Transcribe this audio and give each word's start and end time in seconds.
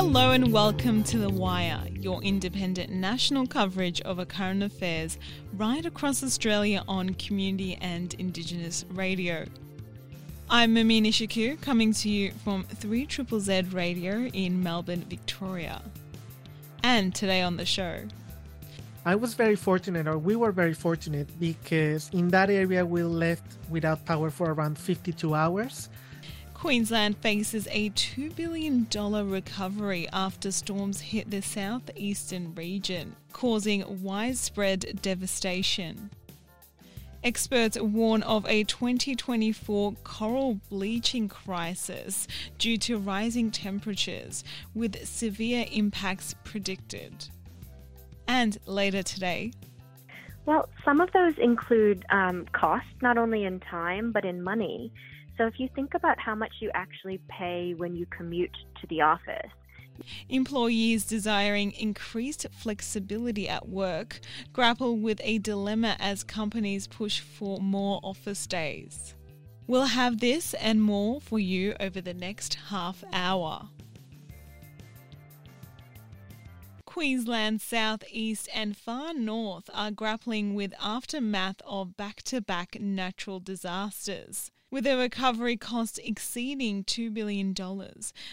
Hello 0.00 0.30
and 0.30 0.52
welcome 0.52 1.02
to 1.02 1.18
The 1.18 1.28
Wire, 1.28 1.82
your 1.92 2.22
independent 2.22 2.88
national 2.88 3.48
coverage 3.48 4.00
of 4.02 4.26
current 4.28 4.62
affairs 4.62 5.18
right 5.54 5.84
across 5.84 6.22
Australia 6.22 6.84
on 6.86 7.14
community 7.14 7.76
and 7.80 8.14
Indigenous 8.14 8.84
radio. 8.90 9.44
I'm 10.48 10.76
Amina 10.76 11.08
Shakur, 11.08 11.60
coming 11.60 11.92
to 11.94 12.08
you 12.08 12.30
from 12.44 12.62
3 12.62 13.08
Z 13.40 13.62
Radio 13.72 14.26
in 14.26 14.62
Melbourne, 14.62 15.04
Victoria. 15.10 15.82
And 16.84 17.12
today 17.12 17.42
on 17.42 17.56
the 17.56 17.66
show, 17.66 18.02
I 19.04 19.16
was 19.16 19.34
very 19.34 19.56
fortunate, 19.56 20.06
or 20.06 20.16
we 20.16 20.36
were 20.36 20.52
very 20.52 20.74
fortunate, 20.74 21.28
because 21.40 22.08
in 22.12 22.28
that 22.28 22.50
area 22.50 22.86
we 22.86 23.02
left 23.02 23.58
without 23.68 24.06
power 24.06 24.30
for 24.30 24.52
around 24.52 24.78
52 24.78 25.34
hours. 25.34 25.88
Queensland 26.58 27.16
faces 27.18 27.68
a 27.70 27.90
$2 27.90 28.34
billion 28.34 28.88
recovery 29.30 30.08
after 30.12 30.50
storms 30.50 31.00
hit 31.00 31.30
the 31.30 31.40
southeastern 31.40 32.52
region, 32.56 33.14
causing 33.32 34.02
widespread 34.02 34.98
devastation. 35.00 36.10
Experts 37.22 37.78
warn 37.80 38.24
of 38.24 38.44
a 38.46 38.64
2024 38.64 39.92
coral 40.02 40.58
bleaching 40.68 41.28
crisis 41.28 42.26
due 42.58 42.76
to 42.76 42.98
rising 42.98 43.52
temperatures, 43.52 44.42
with 44.74 45.06
severe 45.06 45.64
impacts 45.70 46.34
predicted. 46.42 47.28
And 48.26 48.58
later 48.66 49.04
today, 49.04 49.52
well, 50.44 50.68
some 50.84 51.00
of 51.00 51.12
those 51.12 51.34
include 51.36 52.04
um, 52.10 52.46
cost, 52.52 52.86
not 53.02 53.16
only 53.18 53.44
in 53.44 53.60
time, 53.60 54.12
but 54.12 54.24
in 54.24 54.42
money. 54.42 54.90
So 55.38 55.46
if 55.46 55.60
you 55.60 55.68
think 55.74 55.94
about 55.94 56.18
how 56.18 56.34
much 56.34 56.52
you 56.60 56.70
actually 56.74 57.20
pay 57.28 57.72
when 57.76 57.94
you 57.94 58.06
commute 58.06 58.56
to 58.80 58.86
the 58.88 59.00
office, 59.02 59.50
Employees 60.28 61.04
desiring 61.04 61.72
increased 61.72 62.46
flexibility 62.52 63.48
at 63.48 63.68
work 63.68 64.20
grapple 64.52 64.96
with 64.96 65.20
a 65.24 65.38
dilemma 65.38 65.96
as 65.98 66.22
companies 66.22 66.86
push 66.86 67.20
for 67.20 67.58
more 67.58 67.98
office 68.04 68.46
days. 68.46 69.14
We'll 69.66 69.86
have 69.86 70.20
this 70.20 70.54
and 70.54 70.82
more 70.82 71.20
for 71.20 71.38
you 71.38 71.74
over 71.80 72.00
the 72.00 72.14
next 72.14 72.54
half 72.68 73.02
hour. 73.12 73.68
Queensland 76.86 77.60
south 77.60 78.02
east 78.10 78.48
and 78.54 78.76
far 78.76 79.12
north 79.12 79.68
are 79.74 79.90
grappling 79.90 80.54
with 80.54 80.72
aftermath 80.80 81.60
of 81.66 81.96
back 81.96 82.22
to 82.24 82.40
back 82.40 82.80
natural 82.80 83.40
disasters 83.40 84.50
with 84.70 84.86
a 84.86 84.96
recovery 84.96 85.56
cost 85.56 85.98
exceeding 86.04 86.84
$2 86.84 87.12
billion, 87.12 87.54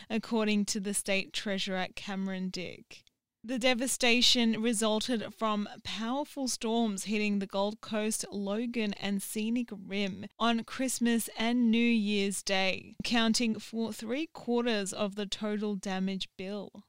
according 0.10 0.66
to 0.66 0.80
the 0.80 0.94
State 0.94 1.34
Treasurer 1.34 1.88
Cameron 1.96 2.50
Dick. 2.50 3.04
The 3.44 3.60
devastation 3.60 4.60
resulted 4.60 5.32
from 5.32 5.70
powerful 5.84 6.48
storms 6.48 7.04
hitting 7.04 7.38
the 7.38 7.46
Gold 7.46 7.80
Coast, 7.80 8.26
Logan, 8.32 8.94
and 8.94 9.22
Scenic 9.22 9.70
Rim 9.72 10.26
on 10.40 10.64
Christmas 10.64 11.30
and 11.38 11.70
New 11.70 11.78
Year's 11.78 12.42
Day, 12.42 12.96
accounting 13.02 13.60
for 13.60 13.94
three 13.94 14.26
quarters 14.34 14.92
of 14.92 15.14
the 15.14 15.28
total 15.28 15.76
damage 15.76 16.28
bill. 16.38 16.86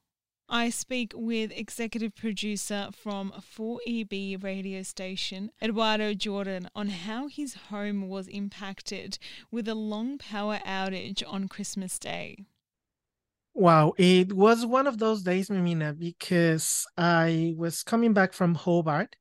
I 0.49 0.69
speak 0.69 1.11
with 1.13 1.51
executive 1.53 2.15
producer 2.15 2.87
from 2.93 3.33
4EB 3.57 4.41
radio 4.41 4.81
station, 4.81 5.51
Eduardo 5.61 6.13
Jordan, 6.13 6.69
on 6.73 6.87
how 6.87 7.27
his 7.27 7.55
home 7.69 8.07
was 8.07 8.29
impacted 8.29 9.19
with 9.51 9.67
a 9.67 9.75
long 9.75 10.17
power 10.17 10.59
outage 10.65 11.21
on 11.27 11.49
Christmas 11.49 11.99
Day. 11.99 12.45
Wow, 13.53 13.93
it 13.97 14.31
was 14.31 14.65
one 14.65 14.87
of 14.87 14.99
those 14.99 15.21
days, 15.21 15.49
Amina, 15.49 15.93
because 15.93 16.85
I 16.95 17.53
was 17.57 17.83
coming 17.83 18.13
back 18.13 18.31
from 18.31 18.55
Hobart 18.55 19.17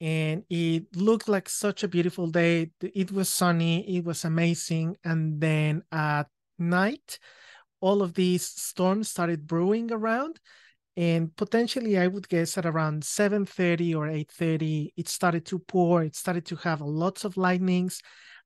and 0.00 0.44
it 0.48 0.94
looked 0.94 1.28
like 1.28 1.48
such 1.48 1.82
a 1.82 1.88
beautiful 1.88 2.28
day. 2.28 2.70
It 2.82 3.10
was 3.10 3.28
sunny, 3.28 3.96
it 3.96 4.04
was 4.04 4.24
amazing. 4.24 4.96
And 5.04 5.40
then 5.40 5.82
at 5.90 6.28
night, 6.58 7.18
all 7.82 8.00
of 8.00 8.14
these 8.14 8.46
storms 8.46 9.10
started 9.10 9.46
brewing 9.46 9.92
around 9.92 10.40
and 10.96 11.34
potentially 11.36 11.98
i 11.98 12.06
would 12.06 12.28
guess 12.28 12.56
at 12.56 12.64
around 12.64 13.02
7.30 13.02 13.94
or 13.94 14.06
8.30 14.06 14.92
it 14.96 15.08
started 15.08 15.44
to 15.46 15.58
pour 15.58 16.02
it 16.02 16.16
started 16.16 16.46
to 16.46 16.56
have 16.56 16.80
lots 16.80 17.24
of 17.24 17.36
lightnings. 17.36 18.00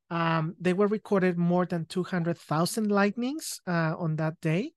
Um, 0.08 0.54
they 0.60 0.72
were 0.72 0.86
recorded 0.86 1.36
more 1.36 1.66
than 1.66 1.84
200000 1.86 2.90
lightnings 2.90 3.60
uh, 3.66 3.94
on 3.98 4.14
that 4.16 4.40
day. 4.40 4.70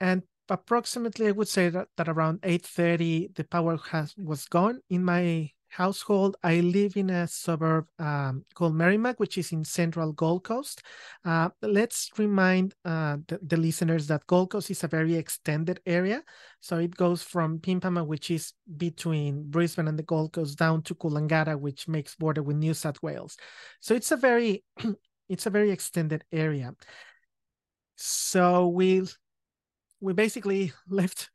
And 0.00 0.22
approximately 0.50 1.26
i 1.26 1.30
would 1.30 1.48
say 1.48 1.70
that, 1.70 1.88
that 1.96 2.08
around 2.08 2.38
8.30 2.42 3.34
the 3.34 3.44
power 3.44 3.78
has 3.90 4.14
was 4.18 4.44
gone 4.44 4.80
in 4.90 5.02
my 5.02 5.48
household. 5.74 6.36
I 6.42 6.60
live 6.60 6.96
in 6.96 7.10
a 7.10 7.26
suburb 7.26 7.86
um, 7.98 8.44
called 8.54 8.74
Merrimac, 8.74 9.18
which 9.18 9.36
is 9.36 9.52
in 9.52 9.64
central 9.64 10.12
Gold 10.12 10.44
Coast. 10.44 10.82
Uh, 11.24 11.48
let's 11.62 12.10
remind 12.16 12.74
uh, 12.84 13.16
the, 13.26 13.40
the, 13.42 13.56
listeners 13.56 14.06
that 14.06 14.26
Gold 14.26 14.50
Coast 14.50 14.70
is 14.70 14.84
a 14.84 14.88
very 14.88 15.16
extended 15.16 15.80
area. 15.84 16.22
So 16.60 16.78
it 16.78 16.96
goes 16.96 17.22
from 17.22 17.58
Pimpama, 17.58 18.06
which 18.06 18.30
is 18.30 18.52
between 18.76 19.50
Brisbane 19.50 19.88
and 19.88 19.98
the 19.98 20.04
Gold 20.04 20.32
Coast, 20.32 20.56
down 20.56 20.82
to 20.82 20.94
Coolangatta, 20.94 21.58
which 21.58 21.88
makes 21.88 22.14
border 22.14 22.42
with 22.42 22.56
New 22.56 22.74
South 22.74 23.02
Wales. 23.02 23.36
So 23.80 23.94
it's 23.94 24.12
a 24.12 24.16
very 24.16 24.64
it's 25.28 25.46
a 25.46 25.50
very 25.50 25.70
extended 25.70 26.24
area. 26.30 26.74
So 27.96 28.68
we 28.68 29.02
we 30.00 30.12
basically 30.12 30.72
left 30.88 31.30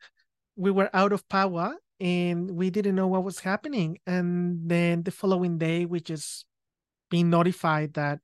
we 0.55 0.71
were 0.71 0.89
out 0.93 1.13
of 1.13 1.27
power 1.29 1.75
and 1.99 2.49
we 2.51 2.69
didn't 2.69 2.95
know 2.95 3.07
what 3.07 3.23
was 3.23 3.39
happening. 3.39 3.99
And 4.07 4.69
then 4.69 5.03
the 5.03 5.11
following 5.11 5.57
day, 5.57 5.85
we 5.85 5.99
just 5.99 6.45
being 7.09 7.29
notified 7.29 7.93
that 7.95 8.19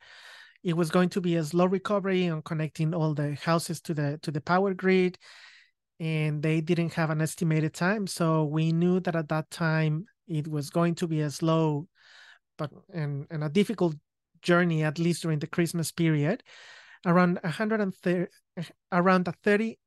it 0.64 0.76
was 0.76 0.90
going 0.90 1.10
to 1.10 1.22
be 1.22 1.36
a 1.36 1.44
slow 1.44 1.66
recovery 1.66 2.28
on 2.28 2.42
connecting 2.42 2.94
all 2.94 3.14
the 3.14 3.36
houses 3.36 3.80
to 3.82 3.94
the 3.94 4.20
to 4.24 4.32
the 4.32 4.42
power 4.42 4.74
grid 4.74 5.18
and 6.00 6.42
they 6.42 6.60
didn't 6.60 6.94
have 6.94 7.10
an 7.10 7.22
estimated 7.22 7.74
time 7.74 8.08
so 8.08 8.44
we 8.44 8.72
knew 8.72 9.00
that 9.00 9.16
at 9.16 9.30
that 9.30 9.50
time 9.52 10.06
it 10.28 10.48
was 10.48 10.70
going 10.70 10.96
to 10.96 11.08
be 11.08 11.22
a 11.22 11.30
slow 11.30 11.88
but 12.58 12.72
and, 12.94 13.28
and 13.30 13.44
a 13.44 13.50
difficult 13.50 13.96
journey 14.42 14.84
at 14.84 15.00
least 15.00 15.22
during 15.22 15.40
the 15.40 15.48
christmas 15.48 15.92
period 15.92 16.44
around 17.06 17.40
130 17.44 18.28
around 18.92 19.28
a 19.28 19.32
30 19.44 19.78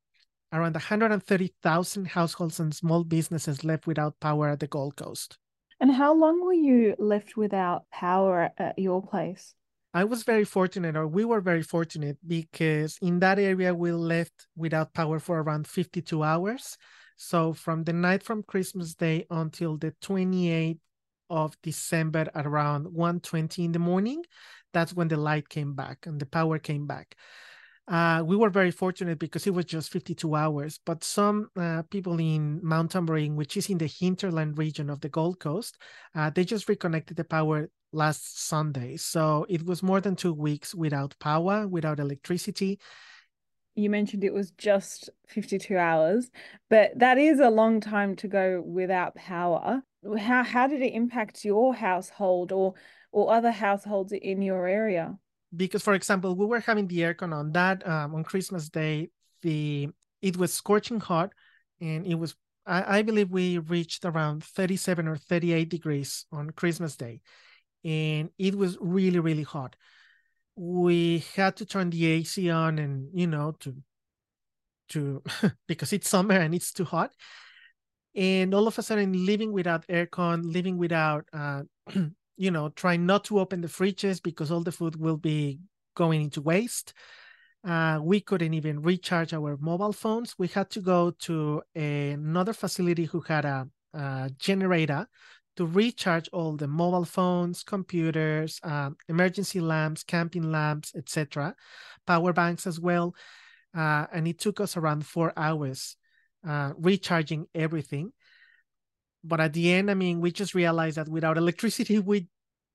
around 0.52 0.74
130,000 0.74 2.06
households 2.06 2.60
and 2.60 2.74
small 2.74 3.04
businesses 3.04 3.64
left 3.64 3.86
without 3.86 4.18
power 4.20 4.48
at 4.48 4.60
the 4.60 4.66
Gold 4.66 4.96
Coast. 4.96 5.38
And 5.80 5.92
how 5.92 6.14
long 6.14 6.44
were 6.44 6.52
you 6.52 6.96
left 6.98 7.36
without 7.36 7.84
power 7.92 8.50
at 8.58 8.78
your 8.78 9.02
place? 9.02 9.54
I 9.94 10.04
was 10.04 10.22
very 10.22 10.44
fortunate, 10.44 10.96
or 10.96 11.06
we 11.06 11.24
were 11.24 11.40
very 11.40 11.62
fortunate, 11.62 12.18
because 12.26 12.98
in 13.00 13.20
that 13.20 13.38
area 13.38 13.74
we 13.74 13.92
left 13.92 14.46
without 14.56 14.92
power 14.92 15.18
for 15.18 15.40
around 15.40 15.66
52 15.66 16.22
hours. 16.22 16.76
So 17.16 17.52
from 17.52 17.84
the 17.84 17.92
night 17.92 18.22
from 18.22 18.42
Christmas 18.42 18.94
Day 18.94 19.26
until 19.30 19.76
the 19.76 19.92
28th 20.02 20.78
of 21.30 21.56
December 21.62 22.26
at 22.34 22.46
around 22.46 22.86
1:20 22.86 23.64
in 23.64 23.72
the 23.72 23.78
morning, 23.78 24.24
that's 24.72 24.94
when 24.94 25.08
the 25.08 25.16
light 25.16 25.48
came 25.48 25.74
back 25.74 26.06
and 26.06 26.20
the 26.20 26.26
power 26.26 26.58
came 26.58 26.86
back. 26.86 27.16
Uh, 27.88 28.22
we 28.24 28.36
were 28.36 28.50
very 28.50 28.70
fortunate 28.70 29.18
because 29.18 29.46
it 29.46 29.54
was 29.54 29.64
just 29.64 29.90
52 29.90 30.34
hours. 30.34 30.78
But 30.84 31.02
some 31.02 31.48
uh, 31.56 31.82
people 31.90 32.20
in 32.20 32.60
Mount 32.62 32.92
Tamborine, 32.92 33.34
which 33.34 33.56
is 33.56 33.70
in 33.70 33.78
the 33.78 33.86
hinterland 33.86 34.58
region 34.58 34.90
of 34.90 35.00
the 35.00 35.08
Gold 35.08 35.40
Coast, 35.40 35.78
uh, 36.14 36.30
they 36.30 36.44
just 36.44 36.68
reconnected 36.68 37.16
the 37.16 37.24
power 37.24 37.70
last 37.92 38.46
Sunday. 38.46 38.98
So 38.98 39.46
it 39.48 39.64
was 39.64 39.82
more 39.82 40.02
than 40.02 40.16
two 40.16 40.34
weeks 40.34 40.74
without 40.74 41.18
power, 41.18 41.66
without 41.66 41.98
electricity. 41.98 42.78
You 43.74 43.88
mentioned 43.88 44.24
it 44.24 44.34
was 44.34 44.50
just 44.50 45.08
52 45.28 45.78
hours, 45.78 46.30
but 46.68 46.98
that 46.98 47.16
is 47.16 47.38
a 47.38 47.48
long 47.48 47.80
time 47.80 48.16
to 48.16 48.28
go 48.28 48.60
without 48.60 49.14
power. 49.14 49.82
How, 50.18 50.42
how 50.42 50.66
did 50.66 50.82
it 50.82 50.94
impact 50.94 51.44
your 51.44 51.74
household 51.74 52.52
or, 52.52 52.74
or 53.12 53.32
other 53.32 53.52
households 53.52 54.12
in 54.12 54.42
your 54.42 54.66
area? 54.66 55.16
Because 55.56 55.82
for 55.82 55.94
example 55.94 56.34
we 56.34 56.46
were 56.46 56.60
having 56.60 56.86
the 56.86 56.98
aircon 56.98 57.34
on 57.34 57.52
that 57.52 57.86
um, 57.86 58.14
on 58.14 58.24
christmas 58.24 58.68
day 58.68 59.08
the 59.42 59.88
it 60.22 60.36
was 60.36 60.52
scorching 60.52 61.00
hot 61.00 61.32
and 61.80 62.06
it 62.06 62.14
was 62.14 62.34
I, 62.66 62.98
I, 62.98 63.02
believe 63.02 63.30
we 63.30 63.56
reached 63.56 64.04
around 64.04 64.44
37 64.44 65.08
or 65.08 65.16
38 65.16 65.68
degrees 65.70 66.26
on 66.30 66.50
christmas 66.50 66.96
day 66.96 67.22
and 67.84 68.30
it 68.38 68.54
was 68.54 68.76
really 68.80 69.18
really 69.18 69.42
hot. 69.42 69.76
We 70.56 71.24
had 71.36 71.56
to 71.56 71.66
turn 71.66 71.90
the 71.90 72.06
ac 72.06 72.50
on 72.50 72.78
and 72.78 73.08
you 73.14 73.26
know 73.26 73.52
to 73.60 73.76
to 74.90 75.22
because 75.68 75.92
it's 75.92 76.08
summer 76.08 76.34
and 76.34 76.54
it's 76.54 76.72
too 76.72 76.84
hot. 76.84 77.12
And 78.14 78.54
all 78.54 78.66
of 78.66 78.78
a 78.78 78.82
sudden 78.82 79.26
living 79.26 79.52
without 79.52 79.86
aircon 79.86 80.52
living 80.52 80.76
without 80.76 81.26
uh, 81.32 81.62
you 82.38 82.50
know, 82.52 82.70
try 82.70 82.96
not 82.96 83.24
to 83.24 83.40
open 83.40 83.60
the 83.60 83.68
fridges 83.68 84.22
because 84.22 84.50
all 84.50 84.62
the 84.62 84.72
food 84.72 84.96
will 84.96 85.16
be 85.16 85.60
going 85.94 86.22
into 86.22 86.40
waste. 86.40 86.94
Uh, 87.64 87.98
we 88.00 88.20
couldn't 88.20 88.54
even 88.54 88.80
recharge 88.80 89.34
our 89.34 89.56
mobile 89.60 89.92
phones. 89.92 90.36
We 90.38 90.46
had 90.46 90.70
to 90.70 90.80
go 90.80 91.10
to 91.10 91.62
a, 91.74 92.12
another 92.12 92.52
facility 92.52 93.04
who 93.04 93.20
had 93.20 93.44
a, 93.44 93.68
a, 93.92 94.30
generator 94.38 95.08
to 95.56 95.66
recharge 95.66 96.28
all 96.32 96.56
the 96.56 96.68
mobile 96.68 97.04
phones, 97.04 97.64
computers, 97.64 98.60
um, 98.62 98.96
emergency 99.08 99.60
lamps, 99.60 100.04
camping 100.04 100.52
lamps, 100.52 100.92
etc., 100.94 101.56
power 102.06 102.32
banks 102.32 102.64
as 102.68 102.78
well. 102.78 103.12
Uh, 103.76 104.06
and 104.12 104.28
it 104.28 104.38
took 104.38 104.60
us 104.60 104.76
around 104.76 105.04
four 105.04 105.32
hours 105.36 105.96
uh, 106.46 106.72
recharging 106.78 107.46
everything. 107.56 108.12
But 109.24 109.40
at 109.40 109.52
the 109.52 109.72
end, 109.72 109.90
I 109.90 109.94
mean, 109.94 110.20
we 110.20 110.30
just 110.30 110.54
realized 110.54 110.96
that 110.96 111.08
without 111.08 111.36
electricity, 111.36 111.98
we, 111.98 112.28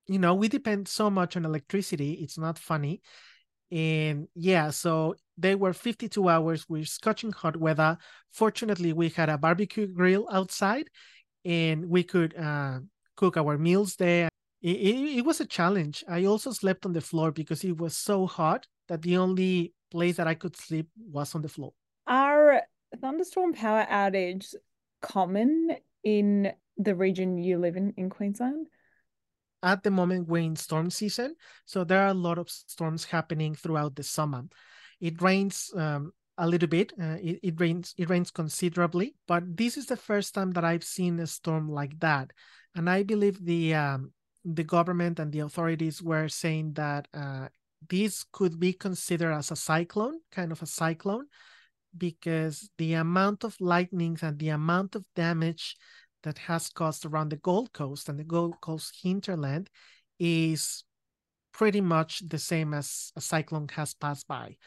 you 0.08 0.20
know, 0.20 0.36
we 0.36 0.48
depend 0.48 0.88
so 0.88 1.10
much 1.10 1.38
on 1.38 1.46
electricity. 1.46 2.14
It's 2.14 2.38
not 2.38 2.58
funny. 2.58 3.02
And 3.72 4.28
yeah 4.36 4.70
so 4.70 5.16
they 5.36 5.56
were 5.56 5.74
52 5.74 6.30
hours 6.30 6.70
with 6.70 6.88
scorching 6.88 7.32
hot 7.32 7.58
weather. 7.58 7.98
Fortunately 8.32 8.94
we 8.94 9.10
had 9.10 9.30
a 9.30 9.38
barbecue 9.38 9.88
grill 9.88 10.28
outside 10.32 10.90
and 11.44 11.90
we 11.90 12.04
could 12.04 12.38
uh, 12.38 12.82
cook 13.16 13.36
our 13.36 13.58
meals 13.58 13.96
there. 13.96 14.30
It, 14.62 14.76
it, 14.76 15.18
it, 15.18 15.26
was 15.26 15.42
a 15.42 15.46
challenge. 15.46 16.04
I 16.08 16.26
also 16.26 16.52
slept 16.52 16.86
on 16.86 16.94
the 16.94 17.02
floor 17.02 17.32
because 17.32 17.64
it 17.64 17.78
was 17.78 17.98
so 17.98 18.28
hot 18.28 18.68
that 18.90 19.02
the 19.02 19.18
only 19.18 19.74
place 19.92 20.18
that 20.18 20.28
i 20.28 20.34
could 20.34 20.56
sleep 20.56 20.88
was 21.12 21.34
on 21.34 21.42
the 21.42 21.50
floor. 21.50 21.74
Are 22.06 22.62
thunderstorm 23.02 23.54
power 23.54 23.88
outage 23.90 24.54
common 25.02 25.78
in 26.04 26.52
the 26.78 26.96
region 26.96 27.38
you 27.38 27.58
live 27.58 27.76
in 27.76 27.94
in 27.98 28.10
queensland 28.10 28.68
at 29.64 29.82
the 29.82 29.90
moment 29.90 30.28
we're 30.28 30.44
in 30.44 30.58
storm 30.58 30.92
season, 30.92 31.36
so 31.66 31.84
there 31.84 32.02
are 32.02 32.10
a 32.10 32.14
lot 32.14 32.38
of 32.38 32.50
storms 32.50 33.06
happening 33.06 33.56
throughout 33.56 33.96
the 33.96 34.04
summer. 34.04 34.44
It 35.00 35.22
rains 35.22 35.72
um, 35.76 36.12
a 36.38 36.48
little 36.48 36.68
bit. 36.68 36.92
Uh, 37.02 37.18
it, 37.22 37.40
it, 37.42 37.60
rains. 37.60 37.96
It 37.98 38.10
rains 38.10 38.30
considerably, 38.30 39.16
but 39.26 39.44
this 39.58 39.78
is 39.78 39.86
the 39.86 39.96
first 39.96 40.36
time 40.36 40.52
that 40.52 40.66
I've 40.66 40.84
seen 40.84 41.18
a 41.20 41.28
storm 41.28 41.72
like 41.72 41.98
that, 42.02 42.32
and 42.76 42.90
I 42.90 43.04
believe 43.04 43.44
the 43.44 43.74
um, 43.74 44.12
the 44.44 44.64
government 44.66 45.20
and 45.20 45.32
the 45.32 45.40
authorities 45.40 46.02
were 46.02 46.28
saying 46.28 46.74
that 46.74 47.08
uh, 47.14 47.48
this 47.90 48.26
could 48.34 48.60
be 48.60 48.74
considered 48.74 49.32
as 49.32 49.52
a 49.52 49.56
cyclone, 49.56 50.20
kind 50.32 50.52
of 50.52 50.62
a 50.62 50.66
cyclone, 50.68 51.28
because 51.98 52.70
the 52.78 52.94
amount 52.94 53.44
of 53.44 53.56
lightnings 53.60 54.24
and 54.24 54.40
the 54.40 54.50
amount 54.50 54.96
of 54.96 55.06
damage 55.16 55.76
that 56.24 56.38
has 56.40 56.70
caused 56.70 57.06
around 57.06 57.30
the 57.30 57.38
Gold 57.38 57.74
Coast 57.74 58.10
and 58.10 58.20
the 58.20 58.24
Gold 58.24 58.60
Coast 58.62 58.98
hinterland 59.02 59.70
is 60.20 60.84
pretty 61.54 61.82
much 61.82 62.28
the 62.28 62.40
same 62.40 62.74
as 62.74 63.12
a 63.16 63.22
cyclone 63.22 63.68
has 63.76 63.94
passed 63.94 64.28
by. 64.28 64.58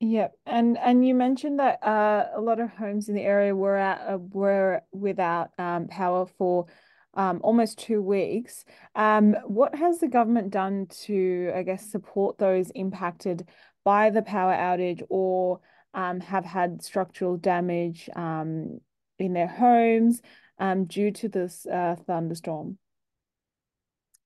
Yep, 0.00 0.34
and 0.44 0.76
and 0.78 1.06
you 1.06 1.14
mentioned 1.14 1.60
that 1.60 1.82
uh, 1.82 2.28
a 2.34 2.40
lot 2.40 2.60
of 2.60 2.70
homes 2.70 3.08
in 3.08 3.14
the 3.14 3.22
area 3.22 3.54
were 3.54 3.76
at 3.76 4.00
uh, 4.06 4.18
were 4.18 4.82
without 4.92 5.50
um, 5.58 5.88
power 5.88 6.26
for 6.26 6.66
um, 7.14 7.40
almost 7.42 7.78
two 7.78 8.02
weeks. 8.02 8.64
Um, 8.94 9.34
what 9.46 9.74
has 9.74 10.00
the 10.00 10.08
government 10.08 10.50
done 10.50 10.86
to, 11.04 11.52
I 11.54 11.62
guess, 11.62 11.90
support 11.90 12.38
those 12.38 12.70
impacted 12.70 13.48
by 13.84 14.10
the 14.10 14.22
power 14.22 14.52
outage 14.52 15.02
or 15.08 15.60
um, 15.92 16.20
have 16.20 16.44
had 16.44 16.82
structural 16.82 17.36
damage 17.36 18.08
um, 18.16 18.80
in 19.18 19.32
their 19.32 19.46
homes 19.46 20.20
um, 20.58 20.86
due 20.86 21.10
to 21.12 21.28
this 21.28 21.66
uh, 21.66 21.96
thunderstorm? 22.06 22.78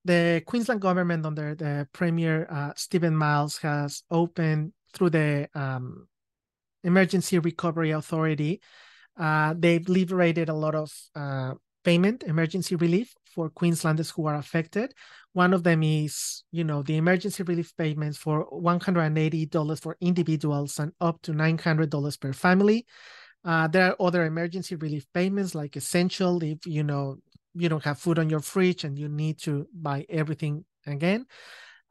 The 0.05 0.43
Queensland 0.47 0.81
government, 0.81 1.27
under 1.27 1.55
the 1.55 1.87
Premier 1.93 2.47
uh, 2.51 2.73
Steven 2.77 3.15
Miles, 3.15 3.59
has 3.59 4.03
opened 4.11 4.73
through 4.95 5.11
the 5.11 5.49
um, 5.55 6.09
Emergency 6.85 7.39
Recovery 7.39 7.91
Authority. 7.91 8.61
Uh, 9.19 9.55
they've 9.59 9.87
liberated 9.89 10.49
a 10.49 10.55
lot 10.55 10.75
of 10.75 10.91
uh, 11.15 11.55
payment, 11.85 12.23
emergency 12.23 12.77
relief 12.77 13.13
for 13.39 13.49
Queenslanders 13.51 14.11
who 14.11 14.27
are 14.27 14.35
affected. 14.35 14.93
One 15.33 15.55
of 15.55 15.63
them 15.63 15.85
is, 15.85 16.43
you 16.51 16.65
know, 16.65 16.83
the 16.83 16.97
emergency 16.97 17.45
relief 17.45 17.73
payments 17.77 18.19
for 18.19 18.51
$180 18.51 19.81
for 19.81 19.97
individuals 20.01 20.81
and 20.81 20.91
up 21.01 21.23
to 21.23 21.31
$900 21.33 22.21
per 22.21 22.33
family. 22.33 22.85
Uh, 23.45 23.69
there 23.69 23.91
are 23.91 23.97
other 24.01 24.25
emergency 24.25 24.75
relief 24.75 25.07
payments 25.15 25.55
like 25.55 25.77
essential 25.77 26.43
if 26.43 26.67
you 26.67 26.83
know 26.83 27.19
you 27.55 27.69
don't 27.69 27.85
have 27.85 28.01
food 28.01 28.19
on 28.19 28.29
your 28.29 28.41
fridge 28.41 28.83
and 28.83 28.99
you 28.99 29.09
need 29.09 29.39
to 29.39 29.69
buy 29.73 30.05
everything 30.11 30.65
again. 30.85 31.25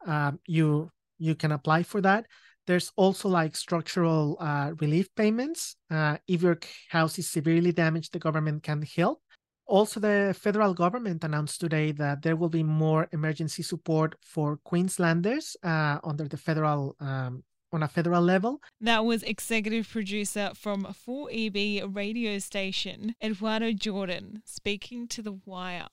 Um, 0.04 0.40
you 0.46 0.90
you 1.16 1.34
can 1.34 1.52
apply 1.52 1.82
for 1.84 2.02
that. 2.02 2.26
There's 2.66 2.92
also 2.94 3.30
like 3.30 3.56
structural 3.56 4.36
uh, 4.38 4.72
relief 4.80 5.08
payments. 5.16 5.76
Uh, 5.90 6.18
if 6.28 6.42
your 6.42 6.58
house 6.90 7.18
is 7.18 7.30
severely 7.30 7.72
damaged, 7.72 8.12
the 8.12 8.18
government 8.18 8.62
can 8.62 8.82
help. 8.82 9.22
Also, 9.68 10.00
the 10.00 10.34
federal 10.36 10.72
government 10.72 11.22
announced 11.22 11.60
today 11.60 11.92
that 11.92 12.22
there 12.22 12.36
will 12.36 12.48
be 12.48 12.62
more 12.62 13.06
emergency 13.12 13.62
support 13.62 14.16
for 14.22 14.56
Queenslanders 14.64 15.58
uh, 15.62 15.98
under 16.02 16.26
the 16.26 16.38
federal 16.38 16.96
um, 17.00 17.44
on 17.70 17.82
a 17.82 17.88
federal 17.88 18.22
level. 18.22 18.62
That 18.80 19.04
was 19.04 19.22
executive 19.22 19.86
producer 19.86 20.52
from 20.54 20.84
4EB 20.84 21.94
radio 21.94 22.38
station, 22.38 23.14
Eduardo 23.22 23.72
Jordan, 23.72 24.40
speaking 24.46 25.06
to 25.08 25.20
The 25.20 25.38
Wire. 25.44 25.88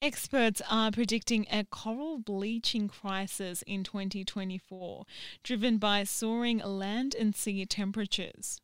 Experts 0.00 0.62
are 0.70 0.92
predicting 0.92 1.46
a 1.50 1.64
coral 1.64 2.18
bleaching 2.18 2.86
crisis 2.86 3.62
in 3.62 3.82
2024, 3.82 5.04
driven 5.42 5.78
by 5.78 6.04
soaring 6.04 6.58
land 6.58 7.16
and 7.18 7.34
sea 7.34 7.64
temperatures. 7.66 8.60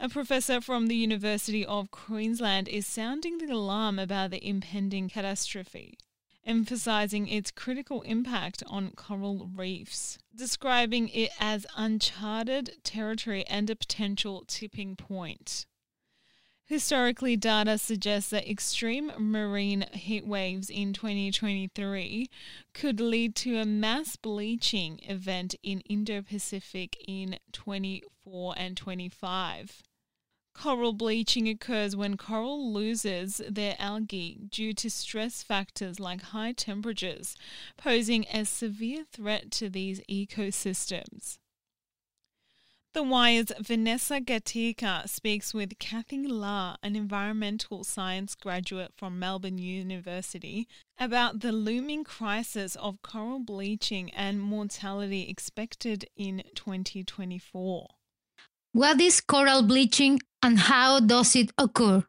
A 0.00 0.08
professor 0.08 0.60
from 0.60 0.88
the 0.88 0.96
University 0.96 1.64
of 1.64 1.90
Queensland 1.90 2.68
is 2.68 2.86
sounding 2.86 3.38
the 3.38 3.50
alarm 3.50 3.98
about 3.98 4.30
the 4.30 4.46
impending 4.46 5.08
catastrophe 5.08 5.96
emphasizing 6.46 7.28
its 7.28 7.50
critical 7.50 8.02
impact 8.02 8.62
on 8.66 8.90
coral 8.90 9.50
reefs, 9.54 10.18
describing 10.34 11.08
it 11.08 11.30
as 11.40 11.66
uncharted 11.76 12.70
territory 12.82 13.44
and 13.46 13.70
a 13.70 13.76
potential 13.76 14.44
tipping 14.46 14.96
point. 14.96 15.66
Historically, 16.66 17.36
data 17.36 17.76
suggests 17.76 18.30
that 18.30 18.50
extreme 18.50 19.12
marine 19.18 19.84
heat 19.92 20.26
waves 20.26 20.70
in 20.70 20.94
2023 20.94 22.30
could 22.72 23.00
lead 23.00 23.36
to 23.36 23.58
a 23.58 23.66
mass 23.66 24.16
bleaching 24.16 24.98
event 25.02 25.54
in 25.62 25.80
Indo 25.80 26.22
Pacific 26.22 26.96
in 27.06 27.38
24 27.52 28.54
and 28.56 28.76
25. 28.78 29.82
Coral 30.54 30.92
bleaching 30.92 31.48
occurs 31.48 31.96
when 31.96 32.16
coral 32.16 32.72
loses 32.72 33.42
their 33.48 33.76
algae 33.78 34.38
due 34.50 34.72
to 34.74 34.88
stress 34.88 35.42
factors 35.42 36.00
like 36.00 36.22
high 36.22 36.52
temperatures, 36.52 37.36
posing 37.76 38.24
a 38.32 38.44
severe 38.44 39.04
threat 39.12 39.50
to 39.50 39.68
these 39.68 40.00
ecosystems. 40.08 41.38
The 42.94 43.02
Wire's 43.02 43.50
Vanessa 43.58 44.20
Gatica 44.20 45.08
speaks 45.08 45.52
with 45.52 45.80
Kathy 45.80 46.28
La, 46.28 46.76
an 46.80 46.94
environmental 46.94 47.82
science 47.82 48.36
graduate 48.36 48.92
from 48.96 49.18
Melbourne 49.18 49.58
University, 49.58 50.68
about 50.96 51.40
the 51.40 51.50
looming 51.50 52.04
crisis 52.04 52.76
of 52.76 53.02
coral 53.02 53.40
bleaching 53.40 54.12
and 54.12 54.40
mortality 54.40 55.28
expected 55.28 56.04
in 56.16 56.44
2024. 56.54 57.88
What 58.70 59.00
is 59.00 59.20
coral 59.20 59.62
bleaching 59.62 60.20
and 60.44 60.58
how 60.58 61.00
does 61.00 61.34
it 61.34 61.50
occur? 61.56 62.04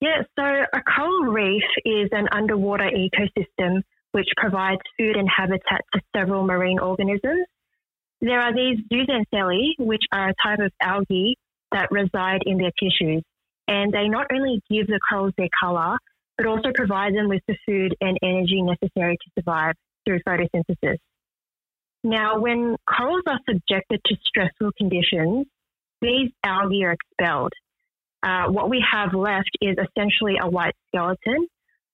Yeah, 0.00 0.22
so 0.38 0.44
a 0.44 0.82
coral 0.82 1.30
reef 1.30 1.62
is 1.84 2.08
an 2.10 2.26
underwater 2.32 2.90
ecosystem 2.90 3.82
which 4.12 4.28
provides 4.38 4.80
food 4.98 5.14
and 5.16 5.28
habitat 5.28 5.82
to 5.92 6.00
several 6.16 6.44
marine 6.44 6.78
organisms. 6.78 7.46
There 8.22 8.40
are 8.40 8.52
these 8.52 8.78
zooxanthellae, 8.90 9.74
which 9.78 10.02
are 10.10 10.30
a 10.30 10.34
type 10.42 10.58
of 10.58 10.72
algae 10.82 11.36
that 11.70 11.88
reside 11.90 12.40
in 12.46 12.56
their 12.56 12.72
tissues, 12.80 13.22
and 13.68 13.92
they 13.92 14.08
not 14.08 14.26
only 14.32 14.60
give 14.70 14.86
the 14.86 14.98
corals 15.08 15.34
their 15.36 15.48
color, 15.62 15.96
but 16.38 16.46
also 16.46 16.70
provide 16.74 17.14
them 17.14 17.28
with 17.28 17.42
the 17.46 17.56
food 17.66 17.94
and 18.00 18.18
energy 18.22 18.62
necessary 18.62 19.16
to 19.16 19.30
survive 19.38 19.74
through 20.06 20.20
photosynthesis. 20.26 20.96
Now, 22.02 22.40
when 22.40 22.76
corals 22.88 23.22
are 23.26 23.38
subjected 23.46 24.00
to 24.06 24.16
stressful 24.26 24.72
conditions, 24.78 25.46
these 26.00 26.30
algae 26.44 26.84
are 26.84 26.92
expelled. 26.92 27.52
Uh, 28.22 28.46
what 28.48 28.68
we 28.68 28.84
have 28.92 29.14
left 29.14 29.50
is 29.60 29.76
essentially 29.78 30.36
a 30.40 30.48
white 30.48 30.74
skeleton, 30.88 31.46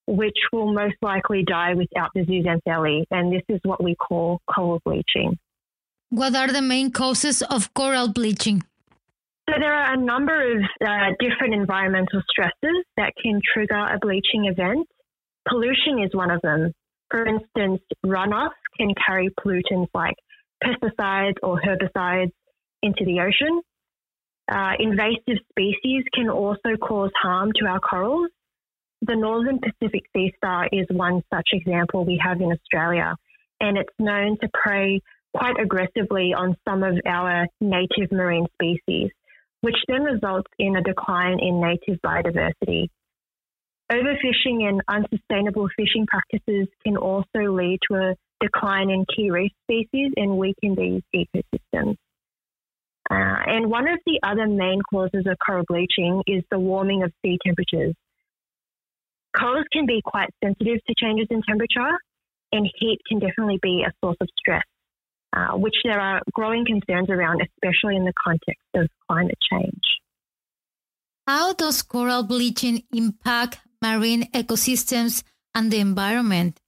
which 0.07 0.37
will 0.53 0.73
most 0.73 0.97
likely 1.03 1.45
die 1.45 1.75
without 1.75 2.11
the 2.15 2.25
zooxanthellae, 2.25 3.05
and 3.11 3.33
this 3.33 3.43
is 3.49 3.61
what 3.65 3.83
we 3.83 3.95
call 3.95 4.41
coral 4.53 4.81
bleaching. 4.85 5.39
What 6.11 6.35
are 6.35 6.49
the 6.49 6.63
main 6.63 6.91
causes 6.91 7.43
of 7.43 7.73
coral 7.75 8.09
bleaching? 8.09 8.63
So 9.49 9.55
there 9.61 9.73
are 9.73 9.95
a 9.95 9.97
number 9.97 10.53
of 10.53 10.59
uh, 10.85 11.11
different 11.21 11.55
environmental 11.55 12.21
stresses 12.29 12.85
that 12.97 13.13
can 13.23 13.41
trigger 13.53 13.77
a 13.77 13.99
bleaching 14.01 14.47
event. 14.47 14.89
Pollution 15.49 16.03
is 16.05 16.11
one 16.13 16.33
of 16.33 16.41
them. 16.43 16.73
For 17.11 17.25
instance, 17.25 17.81
runoff 18.05 18.51
can 18.77 18.93
carry 19.07 19.31
pollutants 19.41 19.89
like 19.95 20.17
pesticides 20.65 21.37
or 21.45 21.61
herbicides 21.61 22.33
into 22.83 23.05
the 23.05 23.21
ocean. 23.21 23.61
Uh, 24.51 24.73
invasive 24.79 25.43
species 25.51 26.05
can 26.15 26.29
also 26.29 26.77
cause 26.81 27.11
harm 27.21 27.51
to 27.57 27.67
our 27.67 27.81
corals. 27.81 28.29
The 29.03 29.17
northern 29.17 29.59
Pacific 29.59 30.05
sea 30.15 30.33
star 30.37 30.69
is 30.73 30.87
one 30.91 31.23
such 31.33 31.49
example 31.53 32.05
we 32.05 32.21
have 32.25 32.41
in 32.41 32.53
Australia, 32.53 33.17
and 33.61 33.77
it's 33.77 33.93
known 33.99 34.39
to 34.41 34.49
prey 34.55 35.01
quite 35.35 35.61
aggressively 35.61 36.33
on 36.33 36.57
some 36.67 36.83
of 36.83 36.97
our 37.07 37.47
native 37.61 38.11
marine 38.13 38.47
species, 38.55 39.11
which 39.61 39.77
then 39.89 40.03
results 40.03 40.51
in 40.59 40.77
a 40.77 40.83
decline 40.83 41.39
in 41.41 41.61
native 41.61 42.01
biodiversity. 42.01 42.89
Overfishing 43.91 44.63
and 44.69 44.81
unsustainable 44.89 45.69
fishing 45.77 46.07
practices 46.07 46.69
can 46.85 46.97
also 46.97 47.53
lead 47.53 47.79
to 47.91 47.97
a 47.97 48.15
decline 48.41 48.91
in 48.91 49.05
key 49.15 49.31
reef 49.31 49.53
species 49.65 50.13
and 50.17 50.39
weaken 50.39 50.75
these 50.75 51.03
ecosystems. 51.15 51.66
Uh, 53.11 53.39
and 53.47 53.71
one 53.71 53.87
of 53.89 53.99
the 54.05 54.19
other 54.23 54.47
main 54.47 54.81
causes 54.91 55.25
of 55.27 55.37
coral 55.45 55.65
bleaching 55.69 56.23
is 56.27 56.43
the 56.51 56.59
warming 56.59 57.03
of 57.03 57.13
sea 57.23 57.39
temperatures. 57.45 57.95
Corals 59.37 59.67
can 59.73 59.87
be 59.87 60.01
quite 60.05 60.31
sensitive 60.43 60.79
to 60.87 60.95
changes 60.99 61.27
in 61.31 61.43
temperature, 61.43 61.93
and 62.53 62.69
heat 62.79 62.99
can 63.07 63.19
definitely 63.19 63.59
be 63.63 63.85
a 63.87 63.93
source 64.03 64.17
of 64.21 64.29
stress, 64.39 64.65
uh, 65.37 65.57
which 65.57 65.77
there 65.85 66.01
are 66.01 66.21
growing 66.33 66.65
concerns 66.65 67.11
around, 67.11 67.43
especially 67.43 67.97
in 67.97 68.05
the 68.05 68.13
context 68.25 68.65
of 68.75 68.89
climate 69.09 69.39
change. 69.51 69.83
How 71.27 71.53
does 71.53 71.83
coral 71.83 72.23
bleaching 72.23 72.85
impact 72.93 73.59
marine 73.83 74.31
ecosystems 74.33 75.23
and 75.55 75.71
the 75.71 75.81
environment? 75.81 76.61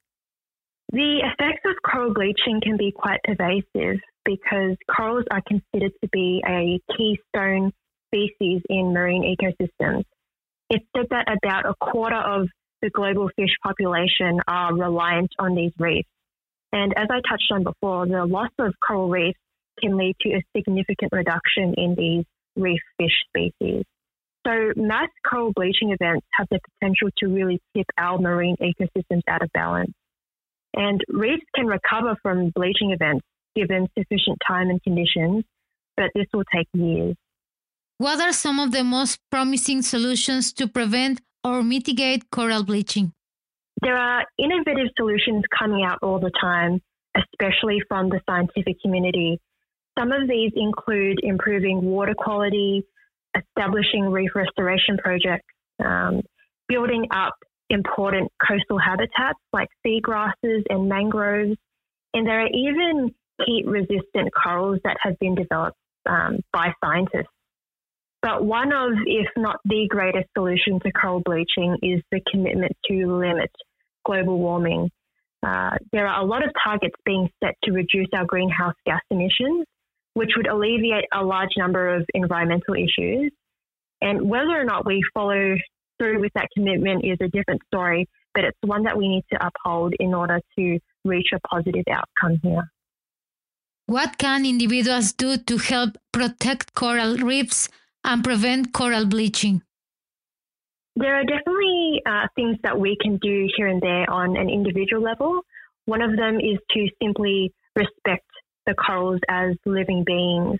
The 0.90 1.21
effects 1.23 1.62
of 1.66 1.76
coral 1.83 2.14
bleaching 2.14 2.61
can 2.62 2.78
be 2.78 2.92
quite 2.92 3.21
pervasive 3.23 4.00
because 4.25 4.76
corals 4.95 5.25
are 5.30 5.42
considered 5.47 5.92
to 6.02 6.09
be 6.11 6.42
a 6.47 6.80
keystone 6.97 7.73
species 8.07 8.62
in 8.71 8.95
marine 8.95 9.37
ecosystems. 9.37 10.04
It's 10.71 10.85
said 10.97 11.07
that 11.11 11.26
about 11.30 11.66
a 11.66 11.75
quarter 11.75 12.16
of 12.16 12.49
the 12.80 12.90
global 12.90 13.28
fish 13.37 13.54
population 13.62 14.40
are 14.47 14.75
reliant 14.75 15.30
on 15.38 15.54
these 15.54 15.73
reefs. 15.78 16.09
And 16.73 16.92
as 16.97 17.09
I 17.11 17.21
touched 17.28 17.50
on 17.50 17.64
before, 17.64 18.07
the 18.07 18.25
loss 18.25 18.50
of 18.59 18.75
coral 18.87 19.09
reefs 19.09 19.38
can 19.80 19.97
lead 19.97 20.16
to 20.23 20.30
a 20.30 20.42
significant 20.57 21.12
reduction 21.12 21.75
in 21.76 21.95
these 21.97 22.25
reef 22.57 22.80
fish 22.99 23.12
species. 23.28 23.85
So, 24.47 24.73
mass 24.76 25.09
coral 25.28 25.52
bleaching 25.54 25.90
events 25.99 26.26
have 26.33 26.47
the 26.50 26.61
potential 26.73 27.09
to 27.18 27.26
really 27.26 27.61
tip 27.76 27.87
our 27.99 28.18
marine 28.18 28.57
ecosystems 28.61 29.23
out 29.28 29.42
of 29.42 29.50
balance. 29.52 29.92
And 30.75 31.00
reefs 31.08 31.44
can 31.54 31.66
recover 31.66 32.16
from 32.22 32.50
bleaching 32.50 32.92
events 32.92 33.25
given 33.56 33.88
sufficient 33.98 34.38
time 34.46 34.70
and 34.70 34.82
conditions, 34.82 35.44
but 35.96 36.10
this 36.14 36.26
will 36.32 36.44
take 36.54 36.68
years. 36.72 37.16
What 37.98 38.20
are 38.20 38.32
some 38.32 38.60
of 38.60 38.70
the 38.70 38.84
most 38.84 39.18
promising 39.30 39.82
solutions 39.82 40.52
to 40.54 40.68
prevent 40.68 41.20
or 41.42 41.62
mitigate 41.62 42.30
coral 42.30 42.62
bleaching? 42.62 43.12
There 43.82 43.96
are 43.96 44.25
innovative 44.38 44.88
solutions 44.96 45.44
coming 45.56 45.84
out 45.84 45.98
all 46.02 46.20
the 46.20 46.30
time, 46.40 46.80
especially 47.16 47.80
from 47.88 48.08
the 48.08 48.20
scientific 48.28 48.80
community. 48.80 49.40
Some 49.98 50.12
of 50.12 50.28
these 50.28 50.52
include 50.54 51.18
improving 51.22 51.82
water 51.82 52.14
quality, 52.16 52.84
establishing 53.37 54.04
reef 54.10 54.30
restoration 54.34 54.96
projects, 54.98 55.46
um, 55.84 56.22
building 56.68 57.06
up 57.10 57.34
important 57.70 58.30
coastal 58.46 58.78
habitats 58.78 59.38
like 59.52 59.68
seagrasses 59.87 60.62
and 60.68 60.88
mangroves, 60.88 61.56
and 62.14 62.26
there 62.26 62.40
are 62.40 62.48
even 62.48 63.14
heat 63.46 63.66
resistant 63.66 64.30
corals 64.34 64.80
that 64.84 64.96
have 65.00 65.18
been 65.18 65.34
developed 65.34 65.76
um, 66.06 66.40
by 66.52 66.72
scientists. 66.82 67.28
But 68.22 68.44
one 68.44 68.72
of, 68.72 68.92
if 69.06 69.28
not 69.37 69.60
the 69.64 69.87
greatest 69.88 70.26
solution 70.37 70.80
to 70.80 70.90
coral 70.92 71.22
bleaching 71.25 71.76
is 71.82 72.02
the 72.10 72.20
commitment 72.30 72.72
to 72.87 73.16
limit 73.16 73.50
global 74.04 74.38
warming. 74.38 74.90
Uh, 75.46 75.76
there 75.92 76.08
are 76.08 76.20
a 76.20 76.26
lot 76.26 76.44
of 76.44 76.50
targets 76.64 76.96
being 77.04 77.28
set 77.42 77.54
to 77.62 77.72
reduce 77.72 78.08
our 78.12 78.25
greenhouse 78.25 78.75
gas 78.84 79.00
emissions, 79.10 79.66
which 80.14 80.30
would 80.37 80.48
alleviate 80.48 81.04
a 81.12 81.22
large 81.22 81.50
number 81.56 81.94
of 81.94 82.04
environmental 82.12 82.75
issues. 82.75 83.30
And 84.00 84.28
whether 84.28 84.50
or 84.50 84.64
not 84.64 84.84
we 84.84 85.00
follow 85.14 85.54
through 85.98 86.20
with 86.20 86.32
that 86.34 86.48
commitment 86.54 87.04
is 87.04 87.18
a 87.20 87.28
different 87.28 87.60
story, 87.66 88.08
but 88.34 88.44
it's 88.44 88.58
one 88.62 88.84
that 88.84 88.96
we 88.96 89.08
need 89.08 89.24
to 89.32 89.38
uphold 89.44 89.94
in 89.98 90.14
order 90.14 90.40
to 90.58 90.78
reach 91.04 91.28
a 91.34 91.40
positive 91.40 91.84
outcome 91.90 92.38
here. 92.42 92.70
What 93.86 94.18
can 94.18 94.44
individuals 94.44 95.12
do 95.12 95.38
to 95.38 95.56
help 95.56 95.96
protect 96.12 96.74
coral 96.74 97.16
reefs 97.16 97.68
and 98.04 98.22
prevent 98.22 98.72
coral 98.72 99.06
bleaching? 99.06 99.62
There 100.96 101.14
are 101.14 101.24
definitely 101.24 102.02
uh, 102.04 102.26
things 102.34 102.56
that 102.64 102.78
we 102.78 102.96
can 103.00 103.18
do 103.18 103.48
here 103.56 103.68
and 103.68 103.80
there 103.80 104.10
on 104.10 104.36
an 104.36 104.50
individual 104.50 105.02
level. 105.02 105.40
One 105.86 106.02
of 106.02 106.16
them 106.16 106.36
is 106.36 106.58
to 106.72 106.88
simply 107.02 107.54
respect 107.76 108.26
the 108.66 108.74
corals 108.74 109.20
as 109.28 109.56
living 109.64 110.04
beings. 110.04 110.58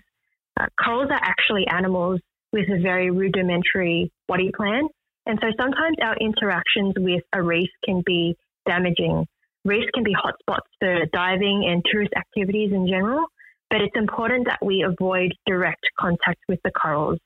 Uh, 0.59 0.67
corals 0.83 1.09
are 1.11 1.21
actually 1.21 1.67
animals 1.67 2.19
with 2.51 2.67
a 2.69 2.81
very 2.81 3.11
rudimentary 3.11 4.11
body 4.27 4.51
plan. 4.55 4.87
And 5.29 5.37
so 5.43 5.49
sometimes 5.59 5.95
our 6.01 6.15
interactions 6.17 6.95
with 6.97 7.21
a 7.33 7.43
reef 7.43 7.69
can 7.85 8.01
be 8.03 8.35
damaging. 8.67 9.27
Reefs 9.63 9.85
can 9.93 10.03
be 10.03 10.15
hotspots 10.15 10.65
for 10.79 11.05
diving 11.13 11.67
and 11.69 11.85
tourist 11.85 12.13
activities 12.17 12.71
in 12.73 12.87
general, 12.87 13.27
but 13.69 13.79
it's 13.79 13.95
important 13.95 14.47
that 14.47 14.57
we 14.65 14.81
avoid 14.81 15.35
direct 15.45 15.85
contact 15.99 16.39
with 16.47 16.59
the 16.63 16.71
corals. 16.71 17.19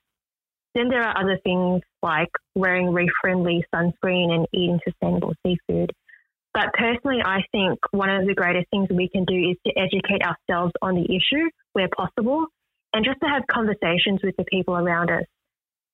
Then 0.74 0.90
there 0.90 1.02
are 1.02 1.18
other 1.18 1.38
things 1.44 1.80
like 2.02 2.28
wearing 2.54 2.92
reef 2.92 3.08
friendly 3.22 3.64
sunscreen 3.74 4.32
and 4.32 4.46
eating 4.52 4.80
sustainable 4.86 5.32
seafood. 5.42 5.90
But 6.52 6.74
personally, 6.74 7.22
I 7.24 7.40
think 7.52 7.78
one 7.92 8.10
of 8.10 8.26
the 8.26 8.34
greatest 8.34 8.68
things 8.70 8.88
we 8.90 9.08
can 9.08 9.24
do 9.24 9.50
is 9.50 9.56
to 9.66 9.72
educate 9.78 10.20
ourselves 10.20 10.74
on 10.82 10.94
the 10.94 11.04
issue 11.04 11.48
where 11.72 11.88
possible 11.96 12.48
and 12.92 13.02
just 13.02 13.20
to 13.22 13.28
have 13.30 13.44
conversations 13.50 14.20
with 14.22 14.36
the 14.36 14.44
people 14.44 14.76
around 14.76 15.10
us. 15.10 15.24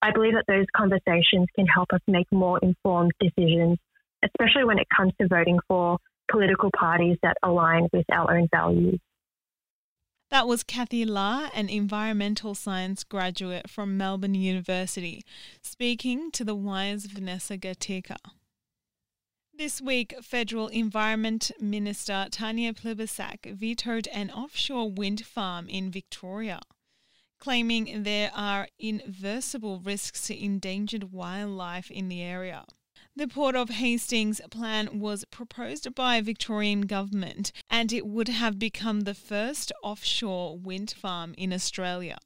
I 0.03 0.13
believe 0.13 0.33
that 0.35 0.47
those 0.47 0.67
conversations 0.75 1.47
can 1.55 1.67
help 1.67 1.89
us 1.93 2.01
make 2.07 2.27
more 2.33 2.59
informed 2.63 3.13
decisions, 3.21 3.79
especially 4.25 4.65
when 4.65 4.79
it 4.79 4.87
comes 4.97 5.13
to 5.21 5.29
voting 5.29 5.59
for 5.69 5.99
political 6.31 6.71
parties 6.79 7.19
that 7.23 7.37
align 7.43 7.89
with 7.93 8.07
our 8.13 8.37
own 8.37 8.49
values. 8.51 8.99
That 10.31 10.47
was 10.47 10.63
Kathy 10.63 11.05
La, 11.05 11.51
an 11.55 11.69
environmental 11.69 12.55
science 12.55 13.03
graduate 13.03 13.69
from 13.69 13.99
Melbourne 13.99 14.37
University, 14.37 15.25
speaking 15.61 16.31
to 16.31 16.45
the 16.45 16.55
Wire's 16.55 17.07
Vanessa 17.07 17.59
Gatica. 17.59 18.17
This 19.53 19.81
week, 19.81 20.15
Federal 20.23 20.69
Environment 20.69 21.51
Minister 21.61 22.29
Tanya 22.31 22.73
Plibersek 22.73 23.55
vetoed 23.55 24.07
an 24.15 24.31
offshore 24.31 24.91
wind 24.91 25.27
farm 25.27 25.69
in 25.69 25.91
Victoria, 25.91 26.61
claiming 27.41 28.03
there 28.03 28.31
are 28.35 28.69
irreversible 28.79 29.81
risks 29.81 30.27
to 30.27 30.45
endangered 30.45 31.13
wildlife 31.13 31.91
in 31.91 32.09
the 32.09 32.23
area. 32.23 32.65
The 33.17 33.27
Port 33.27 33.57
of 33.57 33.71
Hastings 33.71 34.41
plan 34.51 35.01
was 35.01 35.25
proposed 35.25 35.95
by 35.95 36.21
Victorian 36.21 36.83
government 36.83 37.51
and 37.69 37.93
it 37.93 38.07
would 38.07 38.29
have 38.29 38.59
become 38.59 39.01
the 39.01 39.15
first 39.15 39.73
offshore 39.83 40.59
wind 40.59 40.95
farm 40.97 41.35
in 41.37 41.53
Australia. 41.53 42.19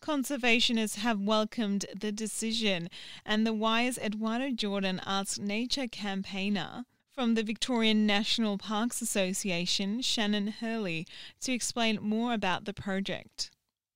Conservationists 0.00 0.96
have 0.96 1.20
welcomed 1.20 1.86
the 1.94 2.10
decision, 2.10 2.88
and 3.24 3.46
the 3.46 3.52
Wire's 3.52 3.98
Eduardo 3.98 4.50
Jordan 4.50 5.00
asked 5.06 5.40
nature 5.40 5.86
campaigner 5.86 6.84
from 7.12 7.34
the 7.34 7.44
Victorian 7.44 8.04
National 8.04 8.58
Parks 8.58 9.00
Association, 9.00 10.00
Shannon 10.02 10.48
Hurley, 10.48 11.06
to 11.40 11.52
explain 11.52 11.98
more 12.02 12.32
about 12.34 12.64
the 12.64 12.74
project. 12.74 13.50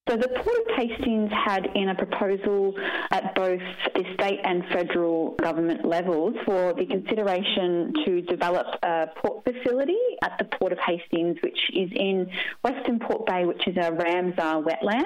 So 0.08 0.16
the 0.16 0.28
Port 0.28 0.56
of 0.56 0.76
Hastings 0.76 1.32
had 1.32 1.66
in 1.74 1.88
a 1.88 1.94
proposal 1.96 2.74
at 3.10 3.34
both 3.34 3.60
the 3.92 4.04
state 4.14 4.38
and 4.44 4.64
federal 4.66 5.32
government 5.42 5.84
levels 5.84 6.36
for 6.44 6.72
the 6.74 6.86
consideration 6.86 7.92
to 8.04 8.22
develop 8.22 8.66
a 8.84 9.08
port 9.16 9.42
facility 9.42 9.98
at 10.22 10.38
the 10.38 10.44
Port 10.44 10.70
of 10.70 10.78
Hastings, 10.78 11.38
which 11.42 11.58
is 11.74 11.90
in 11.92 12.30
Western 12.62 13.00
Port 13.00 13.26
Bay, 13.26 13.46
which 13.46 13.66
is 13.66 13.76
a 13.78 13.90
Ramsar 13.90 14.64
wetland. 14.64 15.02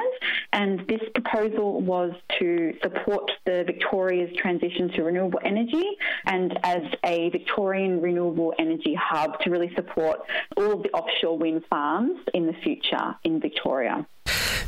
And 0.53 0.87
this 0.87 1.01
proposal 1.15 1.81
was 1.81 2.13
to 2.39 2.75
support 2.83 3.31
the 3.47 3.65
Victoria's 3.67 4.37
transition 4.37 4.91
to 4.97 5.03
renewable 5.05 5.41
energy 5.43 5.97
and 6.27 6.59
as 6.63 6.83
a 7.05 7.31
Victorian 7.31 8.03
renewable 8.03 8.53
energy 8.59 8.95
hub 9.01 9.41
to 9.41 9.51
really 9.51 9.75
support 9.75 10.21
all 10.59 10.73
of 10.73 10.83
the 10.83 10.91
offshore 10.91 11.39
wind 11.39 11.65
farms 11.71 12.21
in 12.35 12.47
the 12.47 12.55
future 12.63 13.17
in 13.25 13.41
Victoria. 13.41 14.07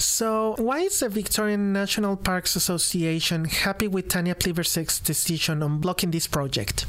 So, 0.03 0.57
why 0.59 0.81
is 0.81 0.99
the 0.99 1.09
Victorian 1.09 1.73
National 1.73 2.17
Parks 2.17 2.57
Association 2.57 3.45
happy 3.45 3.87
with 3.87 4.09
Tanya 4.09 4.35
Plibersek's 4.35 4.99
decision 4.99 5.63
on 5.63 5.79
blocking 5.79 6.11
this 6.11 6.27
project? 6.27 6.87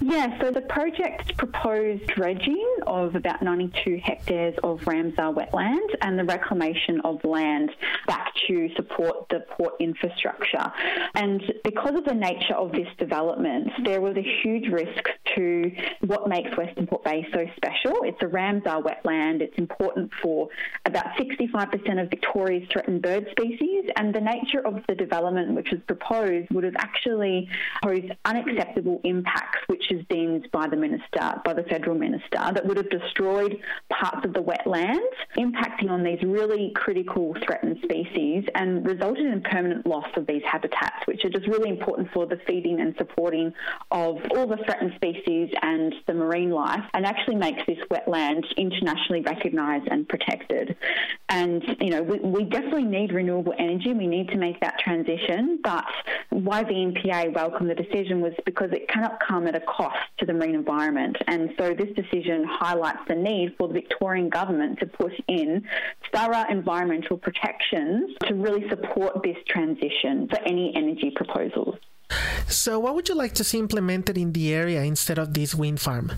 Yeah, 0.00 0.38
so 0.40 0.50
the 0.50 0.60
project's 0.60 1.32
proposed 1.32 2.06
dredging 2.06 2.76
of 2.86 3.14
about 3.14 3.42
92 3.42 4.00
hectares 4.02 4.54
of 4.62 4.80
Ramsar 4.80 5.34
wetland 5.34 5.88
and 6.02 6.18
the 6.18 6.24
reclamation 6.24 7.00
of 7.00 7.24
land 7.24 7.70
back 8.06 8.32
to 8.46 8.68
support 8.76 9.28
the 9.28 9.40
port 9.40 9.74
infrastructure. 9.80 10.72
And 11.14 11.42
because 11.64 11.94
of 11.94 12.04
the 12.04 12.14
nature 12.14 12.54
of 12.54 12.72
this 12.72 12.88
development, 12.98 13.70
there 13.84 14.00
was 14.00 14.16
a 14.16 14.40
huge 14.42 14.70
risk 14.70 15.08
to 15.36 15.70
what 16.00 16.28
makes 16.28 16.56
Western 16.56 16.86
Port 16.86 17.04
Bay 17.04 17.26
so 17.32 17.46
special. 17.56 18.02
It's 18.02 18.20
a 18.22 18.26
Ramsar 18.26 18.82
wetland. 18.82 19.40
It's 19.40 19.56
important 19.58 20.10
for 20.22 20.48
about 20.86 21.06
65% 21.16 22.02
of 22.02 22.10
Victoria's 22.10 22.68
threatened 22.70 23.02
bird 23.02 23.26
species, 23.30 23.84
and 23.96 24.14
the 24.14 24.20
nature 24.20 24.66
of 24.66 24.80
the 24.88 24.94
development 24.94 25.54
which 25.54 25.70
was 25.70 25.80
proposed 25.86 26.48
would 26.50 26.64
have 26.64 26.76
actually 26.76 27.48
posed 27.82 28.12
unacceptable 28.24 29.00
impacts, 29.04 29.58
which 29.66 29.90
is 29.90 30.04
deemed 30.08 30.48
by 30.52 30.66
the 30.68 30.76
minister, 30.76 31.40
by 31.44 31.52
the 31.52 31.64
federal 31.64 31.96
minister, 31.96 32.38
that 32.38 32.64
would 32.66 32.76
have 32.76 32.90
destroyed 32.90 33.58
parts 33.90 34.24
of 34.24 34.32
the 34.32 34.42
wetlands, 34.42 34.98
impacting 35.36 35.90
on 35.90 36.02
these 36.02 36.22
really 36.22 36.72
critical 36.74 37.34
threatened 37.44 37.78
species 37.82 38.44
and 38.54 38.86
resulted 38.86 39.26
in 39.26 39.40
permanent 39.42 39.86
loss 39.86 40.08
of 40.16 40.26
these 40.26 40.42
habitats, 40.44 41.06
which 41.06 41.24
are 41.24 41.30
just 41.30 41.46
really 41.46 41.68
important 41.68 42.10
for 42.12 42.26
the 42.26 42.38
feeding 42.46 42.80
and 42.80 42.94
supporting 42.96 43.52
of 43.90 44.18
all 44.36 44.46
the 44.46 44.58
threatened 44.64 44.92
species 44.96 45.21
and 45.26 45.94
the 46.06 46.14
marine 46.14 46.50
life, 46.50 46.84
and 46.94 47.06
actually 47.06 47.36
makes 47.36 47.62
this 47.66 47.78
wetland 47.90 48.44
internationally 48.56 49.22
recognised 49.22 49.88
and 49.90 50.08
protected. 50.08 50.76
And, 51.28 51.62
you 51.80 51.90
know, 51.90 52.02
we, 52.02 52.18
we 52.18 52.44
definitely 52.44 52.84
need 52.84 53.12
renewable 53.12 53.54
energy. 53.58 53.92
We 53.92 54.06
need 54.06 54.28
to 54.28 54.36
make 54.36 54.60
that 54.60 54.78
transition. 54.78 55.60
But 55.62 55.84
why 56.30 56.62
the 56.62 56.74
EPA 56.74 57.34
welcomed 57.34 57.70
the 57.70 57.74
decision 57.74 58.20
was 58.20 58.32
because 58.44 58.70
it 58.72 58.88
cannot 58.88 59.18
come 59.20 59.46
at 59.46 59.54
a 59.54 59.60
cost 59.60 59.96
to 60.18 60.26
the 60.26 60.32
marine 60.32 60.54
environment. 60.54 61.16
And 61.26 61.50
so 61.58 61.74
this 61.74 61.88
decision 61.94 62.44
highlights 62.48 63.00
the 63.08 63.14
need 63.14 63.54
for 63.58 63.68
the 63.68 63.74
Victorian 63.74 64.28
government 64.28 64.78
to 64.80 64.86
put 64.86 65.12
in 65.28 65.64
thorough 66.14 66.44
environmental 66.50 67.16
protections 67.16 68.14
to 68.26 68.34
really 68.34 68.68
support 68.68 69.22
this 69.22 69.36
transition 69.46 70.28
for 70.28 70.38
any 70.46 70.74
energy 70.76 71.10
proposals. 71.14 71.76
So, 72.48 72.78
what 72.78 72.94
would 72.94 73.08
you 73.08 73.14
like 73.14 73.32
to 73.34 73.44
see 73.44 73.58
implemented 73.58 74.18
in 74.18 74.32
the 74.32 74.52
area 74.52 74.82
instead 74.82 75.18
of 75.18 75.34
this 75.34 75.54
wind 75.54 75.80
farm? 75.80 76.12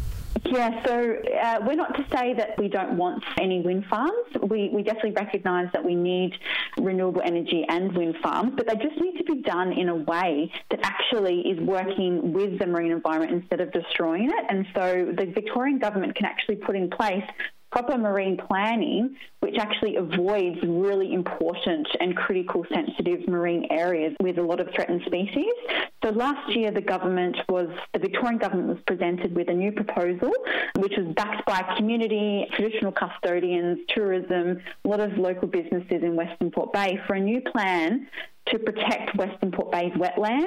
Yeah, 0.46 0.84
so 0.84 1.16
uh, 1.42 1.60
we're 1.66 1.76
not 1.76 1.94
to 1.96 2.04
say 2.14 2.34
that 2.34 2.58
we 2.58 2.68
don't 2.68 2.96
want 2.96 3.24
any 3.40 3.60
wind 3.60 3.86
farms. 3.86 4.12
We, 4.42 4.68
we 4.68 4.82
definitely 4.82 5.12
recognise 5.12 5.68
that 5.72 5.84
we 5.84 5.94
need 5.94 6.34
renewable 6.76 7.22
energy 7.24 7.64
and 7.68 7.92
wind 7.96 8.16
farms, 8.22 8.52
but 8.56 8.66
they 8.66 8.74
just 8.74 9.00
need 9.00 9.16
to 9.18 9.24
be 9.24 9.42
done 9.42 9.72
in 9.72 9.88
a 9.88 9.94
way 9.94 10.52
that 10.70 10.80
actually 10.82 11.40
is 11.40 11.58
working 11.60 12.32
with 12.32 12.58
the 12.58 12.66
marine 12.66 12.92
environment 12.92 13.32
instead 13.32 13.60
of 13.60 13.72
destroying 13.72 14.24
it. 14.24 14.44
And 14.48 14.66
so 14.74 15.12
the 15.16 15.26
Victorian 15.26 15.78
government 15.78 16.14
can 16.16 16.26
actually 16.26 16.56
put 16.56 16.76
in 16.76 16.90
place 16.90 17.24
proper 17.74 17.98
marine 17.98 18.36
planning, 18.36 19.16
which 19.40 19.56
actually 19.58 19.96
avoids 19.96 20.56
really 20.62 21.12
important 21.12 21.88
and 21.98 22.16
critical 22.16 22.64
sensitive 22.72 23.26
marine 23.26 23.66
areas 23.68 24.14
with 24.20 24.38
a 24.38 24.42
lot 24.42 24.60
of 24.60 24.68
threatened 24.72 25.02
species. 25.06 25.52
So 26.04 26.10
last 26.10 26.54
year, 26.54 26.70
the 26.70 26.80
government 26.80 27.36
was, 27.48 27.66
the 27.92 27.98
Victorian 27.98 28.38
government 28.38 28.68
was 28.68 28.78
presented 28.86 29.34
with 29.34 29.48
a 29.48 29.52
new 29.52 29.72
proposal, 29.72 30.30
which 30.78 30.92
was 30.96 31.12
backed 31.16 31.44
by 31.46 31.74
community, 31.76 32.46
traditional 32.54 32.92
custodians, 32.92 33.80
tourism, 33.88 34.60
a 34.84 34.88
lot 34.88 35.00
of 35.00 35.18
local 35.18 35.48
businesses 35.48 36.00
in 36.02 36.14
Western 36.14 36.52
Port 36.52 36.72
Bay 36.72 37.00
for 37.08 37.14
a 37.14 37.20
new 37.20 37.40
plan 37.40 38.06
to 38.46 38.58
protect 38.58 39.16
Western 39.16 39.50
Port 39.50 39.72
Bay's 39.72 39.92
wetlands 39.92 40.44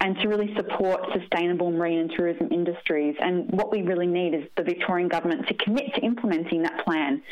and 0.00 0.18
to 0.18 0.28
really 0.28 0.54
support 0.56 1.00
sustainable 1.12 1.70
marine 1.70 2.00
and 2.00 2.10
tourism 2.10 2.48
industries. 2.50 3.14
And 3.20 3.50
what 3.52 3.70
we 3.70 3.82
really 3.82 4.06
need 4.06 4.34
is 4.34 4.44
the 4.56 4.64
Victorian 4.64 5.08
government 5.08 5.46
to 5.48 5.54
commit 5.54 5.94
to 5.94 6.00
implementing 6.00 6.62
that 6.62 6.84
plan 6.84 7.22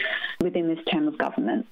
within 0.40 0.68
this 0.68 0.84
term 0.90 1.08
of 1.08 1.18
government. 1.18 1.66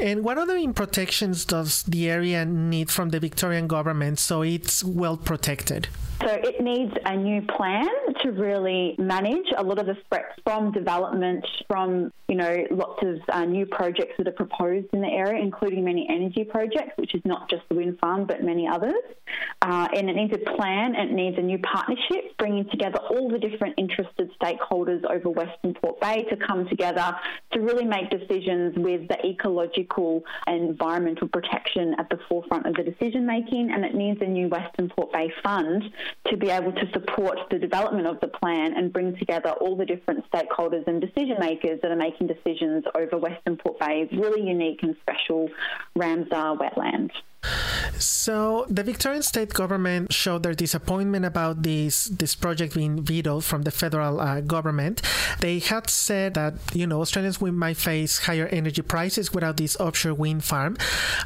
And 0.00 0.22
what 0.22 0.36
other 0.38 0.72
protections 0.72 1.44
does 1.44 1.82
the 1.84 2.10
area 2.10 2.44
need 2.44 2.90
from 2.90 3.08
the 3.10 3.20
Victorian 3.20 3.66
government 3.66 4.18
so 4.18 4.42
it's 4.42 4.84
well 4.84 5.16
protected? 5.16 5.88
So 6.20 6.28
it 6.28 6.60
needs 6.60 6.92
a 7.04 7.16
new 7.16 7.42
plan 7.42 7.88
to 8.26 8.32
really 8.32 8.96
manage 8.98 9.46
a 9.56 9.62
lot 9.62 9.78
of 9.78 9.86
the 9.86 9.96
threats 10.08 10.34
from 10.42 10.72
development, 10.72 11.46
from 11.68 12.12
you 12.28 12.34
know 12.34 12.56
lots 12.72 13.02
of 13.02 13.20
uh, 13.28 13.44
new 13.44 13.64
projects 13.66 14.14
that 14.18 14.26
are 14.26 14.32
proposed 14.32 14.86
in 14.92 15.00
the 15.00 15.08
area, 15.08 15.40
including 15.40 15.84
many 15.84 16.06
energy 16.10 16.42
projects, 16.42 16.92
which 16.96 17.14
is 17.14 17.22
not 17.24 17.48
just 17.48 17.62
the 17.68 17.76
wind 17.76 17.98
farm 18.00 18.26
but 18.26 18.42
many 18.42 18.66
others. 18.66 18.94
Uh, 19.62 19.88
and 19.94 20.10
it 20.10 20.16
needs 20.16 20.32
a 20.34 20.56
plan. 20.56 20.94
It 20.94 21.12
needs 21.12 21.38
a 21.38 21.42
new 21.42 21.58
partnership, 21.58 22.36
bringing 22.38 22.68
together 22.68 22.98
all 22.98 23.30
the 23.30 23.38
different 23.38 23.74
interested 23.78 24.30
stakeholders 24.40 25.04
over 25.08 25.30
Western 25.30 25.74
Port 25.74 26.00
Bay 26.00 26.24
to 26.30 26.36
come 26.36 26.68
together 26.68 27.16
to 27.52 27.60
really 27.60 27.84
make 27.84 28.10
decisions 28.10 28.76
with 28.76 29.08
the 29.08 29.18
ecological 29.24 30.22
and 30.46 30.70
environmental 30.70 31.28
protection 31.28 31.94
at 31.98 32.08
the 32.10 32.18
forefront 32.28 32.66
of 32.66 32.74
the 32.74 32.82
decision 32.82 33.26
making. 33.26 33.70
And 33.72 33.84
it 33.84 33.94
needs 33.94 34.20
a 34.20 34.26
new 34.26 34.48
Western 34.48 34.88
Port 34.88 35.12
Bay 35.12 35.32
fund 35.42 35.84
to 36.28 36.36
be 36.36 36.50
able 36.50 36.72
to 36.72 36.90
support 36.92 37.38
the 37.50 37.58
development 37.58 38.06
of 38.06 38.15
the 38.20 38.28
plan 38.28 38.74
and 38.76 38.92
bring 38.92 39.16
together 39.16 39.50
all 39.50 39.76
the 39.76 39.86
different 39.86 40.24
stakeholders 40.30 40.86
and 40.86 41.00
decision 41.00 41.36
makers 41.38 41.80
that 41.82 41.90
are 41.90 41.96
making 41.96 42.26
decisions 42.26 42.84
over 42.94 43.16
Western 43.18 43.56
Port 43.56 43.78
Bay's 43.78 44.08
really 44.12 44.46
unique 44.46 44.82
and 44.82 44.96
special 45.02 45.48
Ramsar 45.96 46.58
wetland. 46.58 47.10
So 47.98 48.66
the 48.68 48.82
Victorian 48.82 49.22
state 49.22 49.52
government 49.54 50.12
showed 50.12 50.42
their 50.42 50.54
disappointment 50.54 51.24
about 51.24 51.62
this 51.62 52.04
this 52.06 52.34
project 52.34 52.74
being 52.74 53.02
vetoed 53.02 53.44
from 53.44 53.62
the 53.62 53.70
federal 53.70 54.20
uh, 54.20 54.40
government. 54.40 55.02
They 55.40 55.58
had 55.58 55.88
said 55.88 56.34
that 56.34 56.54
you 56.74 56.86
know 56.86 57.00
Australians 57.00 57.40
might 57.40 57.76
face 57.76 58.26
higher 58.26 58.46
energy 58.48 58.82
prices 58.82 59.32
without 59.32 59.56
this 59.56 59.76
offshore 59.78 60.14
wind 60.14 60.44
farm. 60.44 60.76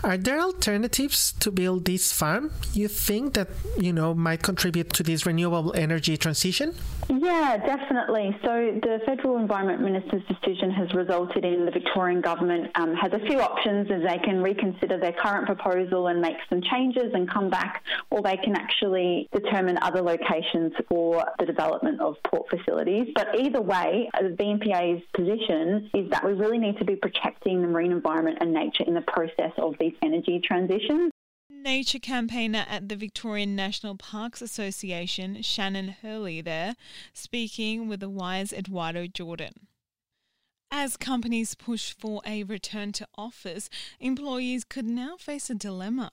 Are 0.04 0.16
there 0.16 0.40
alternatives 0.40 1.32
to 1.40 1.50
build 1.50 1.84
this 1.84 2.12
farm? 2.12 2.52
You 2.72 2.88
think 2.88 3.34
that 3.34 3.48
you 3.78 3.92
know 3.92 4.14
might 4.14 4.42
contribute 4.42 4.92
to 4.94 5.02
this 5.02 5.26
renewable 5.26 5.72
energy 5.74 6.16
transition? 6.16 6.74
Yeah, 7.08 7.56
definitely. 7.56 8.36
So 8.44 8.78
the 8.82 9.00
federal 9.04 9.36
environment 9.38 9.80
minister's 9.82 10.22
decision 10.28 10.70
has 10.70 10.94
resulted 10.94 11.44
in 11.44 11.64
the 11.64 11.72
Victorian 11.72 12.20
government 12.20 12.70
um, 12.76 12.94
has 12.94 13.12
a 13.12 13.18
few 13.26 13.40
options 13.40 13.90
as 13.90 14.02
they 14.02 14.18
can 14.18 14.42
reconsider 14.42 14.98
their 14.98 15.12
current 15.12 15.46
proposal 15.46 16.06
and 16.10 16.20
make 16.20 16.36
some 16.48 16.60
changes 16.62 17.12
and 17.14 17.30
come 17.30 17.50
back, 17.50 17.82
or 18.10 18.22
they 18.22 18.36
can 18.36 18.56
actually 18.56 19.28
determine 19.32 19.78
other 19.82 20.02
locations 20.02 20.72
for 20.88 21.24
the 21.38 21.46
development 21.46 22.00
of 22.00 22.16
port 22.24 22.48
facilities. 22.50 23.08
But 23.14 23.38
either 23.38 23.60
way, 23.60 24.10
uh, 24.14 24.22
the 24.22 24.28
VNPA's 24.30 25.02
position 25.14 25.90
is 25.94 26.10
that 26.10 26.24
we 26.24 26.32
really 26.32 26.58
need 26.58 26.78
to 26.78 26.84
be 26.84 26.96
protecting 26.96 27.62
the 27.62 27.68
marine 27.68 27.92
environment 27.92 28.38
and 28.40 28.52
nature 28.52 28.84
in 28.86 28.94
the 28.94 29.02
process 29.02 29.52
of 29.58 29.74
these 29.80 29.94
energy 30.02 30.40
transitions. 30.44 31.10
Nature 31.50 31.98
campaigner 31.98 32.64
at 32.70 32.88
the 32.88 32.96
Victorian 32.96 33.54
National 33.54 33.94
Parks 33.94 34.40
Association, 34.40 35.42
Shannon 35.42 35.88
Hurley, 36.00 36.40
there, 36.40 36.74
speaking 37.12 37.86
with 37.86 38.00
the 38.00 38.08
Wire's 38.08 38.52
Eduardo 38.52 39.06
Jordan. 39.06 39.66
As 40.72 40.96
companies 40.96 41.56
push 41.56 41.92
for 41.92 42.22
a 42.24 42.44
return 42.44 42.92
to 42.92 43.08
office, 43.16 43.68
employees 43.98 44.64
could 44.64 44.84
now 44.84 45.16
face 45.16 45.50
a 45.50 45.54
dilemma. 45.54 46.10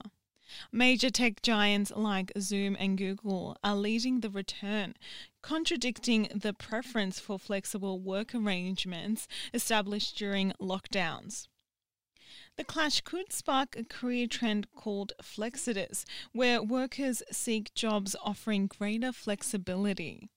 Major 0.71 1.11
tech 1.11 1.43
giants 1.43 1.91
like 1.95 2.31
Zoom 2.39 2.75
and 2.79 2.97
Google 2.97 3.55
are 3.63 3.75
leading 3.75 4.21
the 4.21 4.31
return, 4.31 4.95
contradicting 5.43 6.27
the 6.33 6.53
preference 6.53 7.19
for 7.19 7.37
flexible 7.37 7.99
work 7.99 8.33
arrangements 8.33 9.27
established 9.53 10.17
during 10.17 10.53
lockdowns. 10.59 11.47
The 12.55 12.63
clash 12.63 13.01
could 13.01 13.31
spark 13.31 13.75
a 13.77 13.83
career 13.83 14.25
trend 14.25 14.73
called 14.73 15.13
Flexodus, 15.21 16.03
where 16.33 16.63
workers 16.63 17.21
seek 17.31 17.75
jobs 17.75 18.15
offering 18.23 18.65
greater 18.65 19.11
flexibility. 19.11 20.31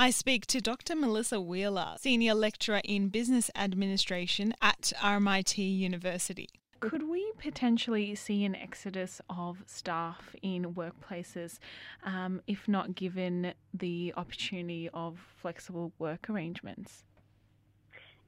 I 0.00 0.10
speak 0.10 0.46
to 0.46 0.60
Dr. 0.60 0.94
Melissa 0.94 1.40
Wheeler, 1.40 1.96
Senior 1.98 2.34
Lecturer 2.34 2.80
in 2.84 3.08
Business 3.08 3.50
Administration 3.56 4.54
at 4.62 4.92
RMIT 4.98 5.58
University. 5.58 6.48
Could 6.78 7.08
we 7.08 7.32
potentially 7.36 8.14
see 8.14 8.44
an 8.44 8.54
exodus 8.54 9.20
of 9.28 9.64
staff 9.66 10.36
in 10.40 10.72
workplaces 10.74 11.58
um, 12.04 12.40
if 12.46 12.68
not 12.68 12.94
given 12.94 13.54
the 13.74 14.14
opportunity 14.16 14.88
of 14.94 15.18
flexible 15.42 15.90
work 15.98 16.30
arrangements? 16.30 17.02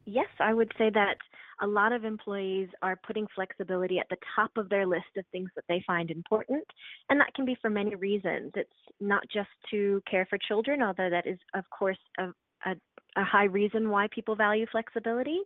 Yes, 0.04 0.26
I 0.40 0.52
would 0.52 0.72
say 0.76 0.90
that 0.90 1.18
a 1.60 1.66
lot 1.66 1.92
of 1.92 2.04
employees 2.04 2.68
are 2.82 2.98
putting 3.06 3.26
flexibility 3.34 3.98
at 3.98 4.08
the 4.08 4.16
top 4.34 4.50
of 4.56 4.68
their 4.68 4.86
list 4.86 5.16
of 5.16 5.24
things 5.30 5.50
that 5.56 5.64
they 5.68 5.82
find 5.86 6.10
important. 6.10 6.64
And 7.08 7.20
that 7.20 7.34
can 7.34 7.44
be 7.44 7.56
for 7.60 7.70
many 7.70 7.94
reasons. 7.94 8.52
It's 8.54 8.70
not 9.00 9.22
just 9.32 9.48
to 9.70 10.02
care 10.10 10.26
for 10.28 10.38
children, 10.48 10.82
although 10.82 11.10
that 11.10 11.26
is, 11.26 11.38
of 11.54 11.64
course, 11.70 11.98
a, 12.18 12.28
a, 12.64 12.74
a 13.16 13.24
high 13.24 13.44
reason 13.44 13.90
why 13.90 14.08
people 14.14 14.36
value 14.36 14.66
flexibility. 14.70 15.40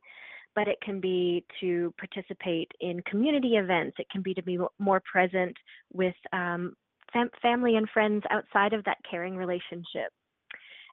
But 0.54 0.68
it 0.68 0.78
can 0.82 1.00
be 1.00 1.44
to 1.60 1.92
participate 1.98 2.70
in 2.80 3.00
community 3.10 3.56
events. 3.56 3.96
It 3.98 4.06
can 4.10 4.22
be 4.22 4.34
to 4.34 4.42
be 4.42 4.58
more 4.78 5.02
present 5.10 5.56
with 5.92 6.14
um, 6.32 6.74
fam- 7.12 7.30
family 7.42 7.74
and 7.74 7.88
friends 7.90 8.22
outside 8.30 8.72
of 8.72 8.84
that 8.84 8.98
caring 9.10 9.36
relationship. 9.36 10.12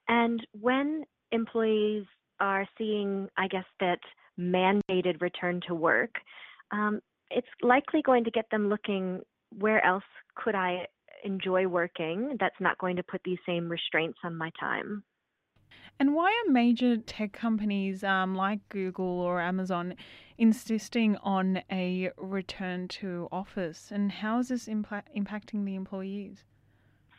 And 0.08 0.44
when 0.60 1.04
employees 1.30 2.04
are 2.40 2.66
seeing, 2.76 3.28
I 3.36 3.46
guess, 3.46 3.64
that 3.78 4.00
mandated 4.38 5.20
return 5.20 5.60
to 5.68 5.74
work, 5.74 6.14
um, 6.70 7.00
it's 7.30 7.48
likely 7.62 8.02
going 8.02 8.24
to 8.24 8.30
get 8.30 8.46
them 8.50 8.68
looking 8.68 9.20
where 9.58 9.84
else 9.84 10.04
could 10.34 10.54
I 10.54 10.86
enjoy 11.24 11.66
working 11.66 12.36
that's 12.40 12.60
not 12.60 12.78
going 12.78 12.96
to 12.96 13.02
put 13.02 13.20
these 13.24 13.38
same 13.46 13.68
restraints 13.68 14.18
on 14.24 14.36
my 14.36 14.50
time. 14.58 15.04
And 16.00 16.14
why 16.14 16.30
are 16.30 16.50
major 16.50 16.96
tech 16.96 17.32
companies 17.32 18.02
um, 18.02 18.34
like 18.34 18.66
Google 18.70 19.20
or 19.20 19.40
Amazon 19.40 19.94
insisting 20.38 21.16
on 21.18 21.62
a 21.70 22.10
return 22.16 22.88
to 22.88 23.28
office? 23.30 23.90
And 23.92 24.10
how 24.10 24.40
is 24.40 24.48
this 24.48 24.66
impa- 24.66 25.04
impacting 25.16 25.64
the 25.64 25.74
employees? 25.74 26.44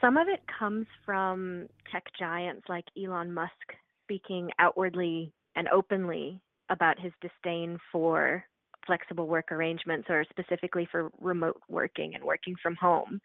Some 0.02 0.18
of 0.18 0.28
it 0.28 0.42
comes 0.60 0.86
from 1.06 1.68
tech 1.92 2.04
giants 2.20 2.64
like 2.68 2.86
Elon 3.02 3.34
Musk 3.34 3.52
speaking 4.04 4.50
outwardly 4.60 5.32
and 5.56 5.70
openly 5.70 6.42
about 6.70 7.00
his 7.00 7.12
disdain 7.22 7.78
for 7.92 8.44
flexible 8.86 9.28
work 9.28 9.52
arrangements 9.52 10.08
or 10.10 10.26
specifically 10.30 10.88
for 10.92 11.10
remote 11.22 11.60
working 11.70 12.16
and 12.16 12.24
working 12.24 12.56
from 12.62 12.76
home. 12.76 13.20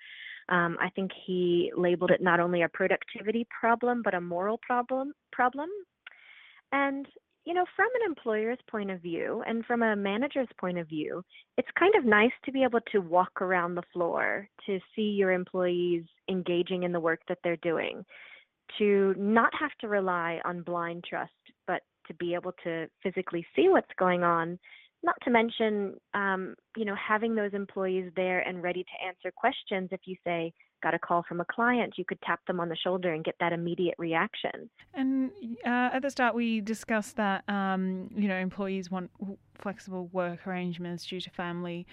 Um, 0.48 0.76
I 0.80 0.88
think 0.90 1.10
he 1.26 1.72
labeled 1.76 2.10
it 2.10 2.22
not 2.22 2.40
only 2.40 2.62
a 2.62 2.68
productivity 2.68 3.46
problem 3.60 4.02
but 4.02 4.14
a 4.14 4.20
moral 4.20 4.58
problem. 4.66 5.12
Problem, 5.32 5.68
and 6.72 7.06
you 7.48 7.54
know, 7.54 7.64
from 7.74 7.88
an 7.94 8.06
employer's 8.06 8.58
point 8.70 8.90
of 8.90 9.00
view 9.00 9.42
and 9.46 9.64
from 9.64 9.82
a 9.82 9.96
manager's 9.96 10.48
point 10.60 10.76
of 10.76 10.86
view, 10.86 11.24
it's 11.56 11.68
kind 11.78 11.94
of 11.94 12.04
nice 12.04 12.32
to 12.44 12.52
be 12.52 12.62
able 12.62 12.80
to 12.92 12.98
walk 12.98 13.40
around 13.40 13.74
the 13.74 13.82
floor 13.90 14.46
to 14.66 14.78
see 14.94 15.14
your 15.16 15.32
employees 15.32 16.04
engaging 16.28 16.82
in 16.82 16.92
the 16.92 17.00
work 17.00 17.20
that 17.26 17.38
they're 17.42 17.56
doing, 17.56 18.04
to 18.76 19.14
not 19.16 19.50
have 19.58 19.70
to 19.80 19.88
rely 19.88 20.40
on 20.44 20.60
blind 20.60 21.04
trust, 21.08 21.32
to 22.08 22.14
be 22.14 22.34
able 22.34 22.52
to 22.64 22.88
physically 23.02 23.46
see 23.54 23.68
what's 23.68 23.92
going 23.98 24.24
on 24.24 24.58
not 25.02 25.14
to 25.22 25.30
mention, 25.30 25.94
um, 26.14 26.54
you 26.76 26.84
know, 26.84 26.96
having 26.96 27.34
those 27.34 27.54
employees 27.54 28.10
there 28.16 28.40
and 28.40 28.62
ready 28.62 28.82
to 28.82 29.06
answer 29.06 29.32
questions. 29.34 29.88
If 29.92 30.00
you 30.06 30.16
say, 30.24 30.52
got 30.82 30.94
a 30.94 30.98
call 30.98 31.24
from 31.28 31.40
a 31.40 31.44
client, 31.44 31.94
you 31.96 32.04
could 32.04 32.20
tap 32.22 32.40
them 32.46 32.60
on 32.60 32.68
the 32.68 32.76
shoulder 32.76 33.12
and 33.12 33.24
get 33.24 33.34
that 33.40 33.52
immediate 33.52 33.94
reaction. 33.98 34.68
And 34.94 35.30
uh, 35.64 35.90
at 35.92 36.02
the 36.02 36.10
start, 36.10 36.34
we 36.34 36.60
discussed 36.60 37.16
that, 37.16 37.48
um, 37.48 38.10
you 38.14 38.28
know, 38.28 38.36
employees 38.36 38.90
want 38.90 39.10
flexible 39.54 40.08
work 40.12 40.46
arrangements 40.46 41.06
due 41.06 41.20
to 41.20 41.30
family 41.30 41.86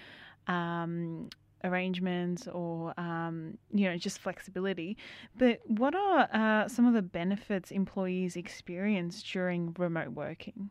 um, 0.48 1.28
arrangements 1.66 2.48
or, 2.48 2.98
um, 2.98 3.58
you 3.72 3.88
know, 3.88 3.96
just 3.96 4.18
flexibility. 4.20 4.96
But 5.36 5.60
what 5.66 5.94
are 5.94 6.28
uh, 6.32 6.68
some 6.68 6.86
of 6.86 6.94
the 6.94 7.02
benefits 7.02 7.70
employees 7.70 8.36
experience 8.36 9.22
during 9.22 9.74
remote 9.78 10.10
working? 10.10 10.70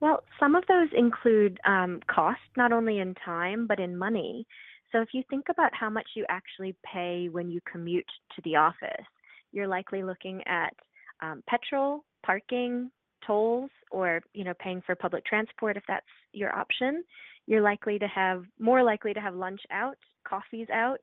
Well, 0.00 0.22
some 0.38 0.54
of 0.54 0.64
those 0.68 0.88
include 0.94 1.58
um, 1.64 2.00
cost, 2.06 2.40
not 2.56 2.72
only 2.72 2.98
in 2.98 3.14
time, 3.14 3.66
but 3.66 3.80
in 3.80 3.96
money. 3.96 4.46
So 4.92 5.00
if 5.00 5.08
you 5.12 5.22
think 5.30 5.46
about 5.48 5.70
how 5.74 5.90
much 5.90 6.08
you 6.14 6.24
actually 6.28 6.76
pay 6.84 7.28
when 7.30 7.50
you 7.50 7.60
commute 7.70 8.06
to 8.36 8.42
the 8.44 8.56
office, 8.56 9.06
you're 9.52 9.66
likely 9.66 10.02
looking 10.02 10.42
at 10.46 10.74
um, 11.22 11.42
petrol, 11.48 12.04
parking, 12.24 12.90
tolls, 13.26 13.70
or 13.90 14.20
you 14.34 14.44
know 14.44 14.54
paying 14.58 14.82
for 14.84 14.94
public 14.94 15.24
transport 15.24 15.76
if 15.76 15.82
that's 15.88 16.06
your 16.32 16.54
option. 16.54 17.02
You're 17.46 17.62
likely 17.62 17.98
to 17.98 18.08
have 18.08 18.44
more 18.58 18.82
likely 18.82 19.14
to 19.14 19.20
have 19.20 19.34
lunch 19.34 19.60
out, 19.70 19.98
coffees 20.26 20.68
out, 20.72 21.00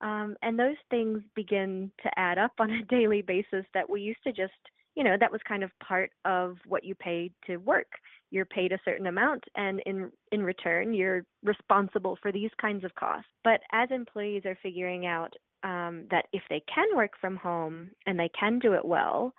um, 0.00 0.36
and 0.42 0.58
those 0.58 0.76
things 0.90 1.20
begin 1.34 1.90
to 2.02 2.10
add 2.18 2.38
up 2.38 2.52
on 2.58 2.70
a 2.70 2.84
daily 2.88 3.22
basis 3.22 3.64
that 3.74 3.88
we 3.88 4.00
used 4.00 4.22
to 4.24 4.32
just 4.32 4.52
you 4.94 5.04
know 5.04 5.16
that 5.18 5.30
was 5.30 5.40
kind 5.46 5.62
of 5.62 5.70
part 5.78 6.10
of 6.24 6.56
what 6.66 6.84
you 6.84 6.94
paid 6.94 7.32
to 7.46 7.58
work. 7.58 7.86
You're 8.30 8.44
paid 8.44 8.72
a 8.72 8.80
certain 8.84 9.06
amount 9.06 9.44
and 9.54 9.80
in 9.86 10.10
in 10.32 10.42
return 10.42 10.92
you're 10.92 11.24
responsible 11.44 12.18
for 12.20 12.32
these 12.32 12.50
kinds 12.60 12.84
of 12.84 12.94
costs. 12.94 13.30
But 13.44 13.60
as 13.72 13.90
employees 13.90 14.42
are 14.44 14.58
figuring 14.62 15.06
out 15.06 15.32
um, 15.62 16.06
that 16.10 16.26
if 16.32 16.42
they 16.50 16.62
can 16.72 16.88
work 16.94 17.12
from 17.20 17.36
home 17.36 17.90
and 18.06 18.18
they 18.18 18.30
can 18.38 18.58
do 18.58 18.74
it 18.74 18.84
well 18.84 19.32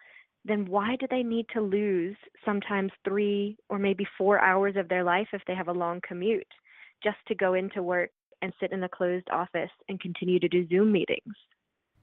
then 0.49 0.65
why 0.65 0.95
do 0.95 1.05
they 1.09 1.23
need 1.23 1.45
to 1.53 1.61
lose 1.61 2.17
sometimes 2.43 2.91
three 3.03 3.57
or 3.69 3.79
maybe 3.79 4.05
four 4.17 4.39
hours 4.39 4.75
of 4.75 4.89
their 4.89 5.03
life 5.03 5.27
if 5.33 5.41
they 5.47 5.55
have 5.55 5.67
a 5.67 5.73
long 5.73 6.01
commute 6.07 6.47
just 7.03 7.17
to 7.27 7.35
go 7.35 7.53
into 7.53 7.83
work 7.83 8.09
and 8.41 8.53
sit 8.59 8.71
in 8.71 8.83
a 8.83 8.89
closed 8.89 9.27
office 9.31 9.71
and 9.87 9.99
continue 9.99 10.39
to 10.39 10.47
do 10.47 10.67
zoom 10.67 10.91
meetings 10.91 11.35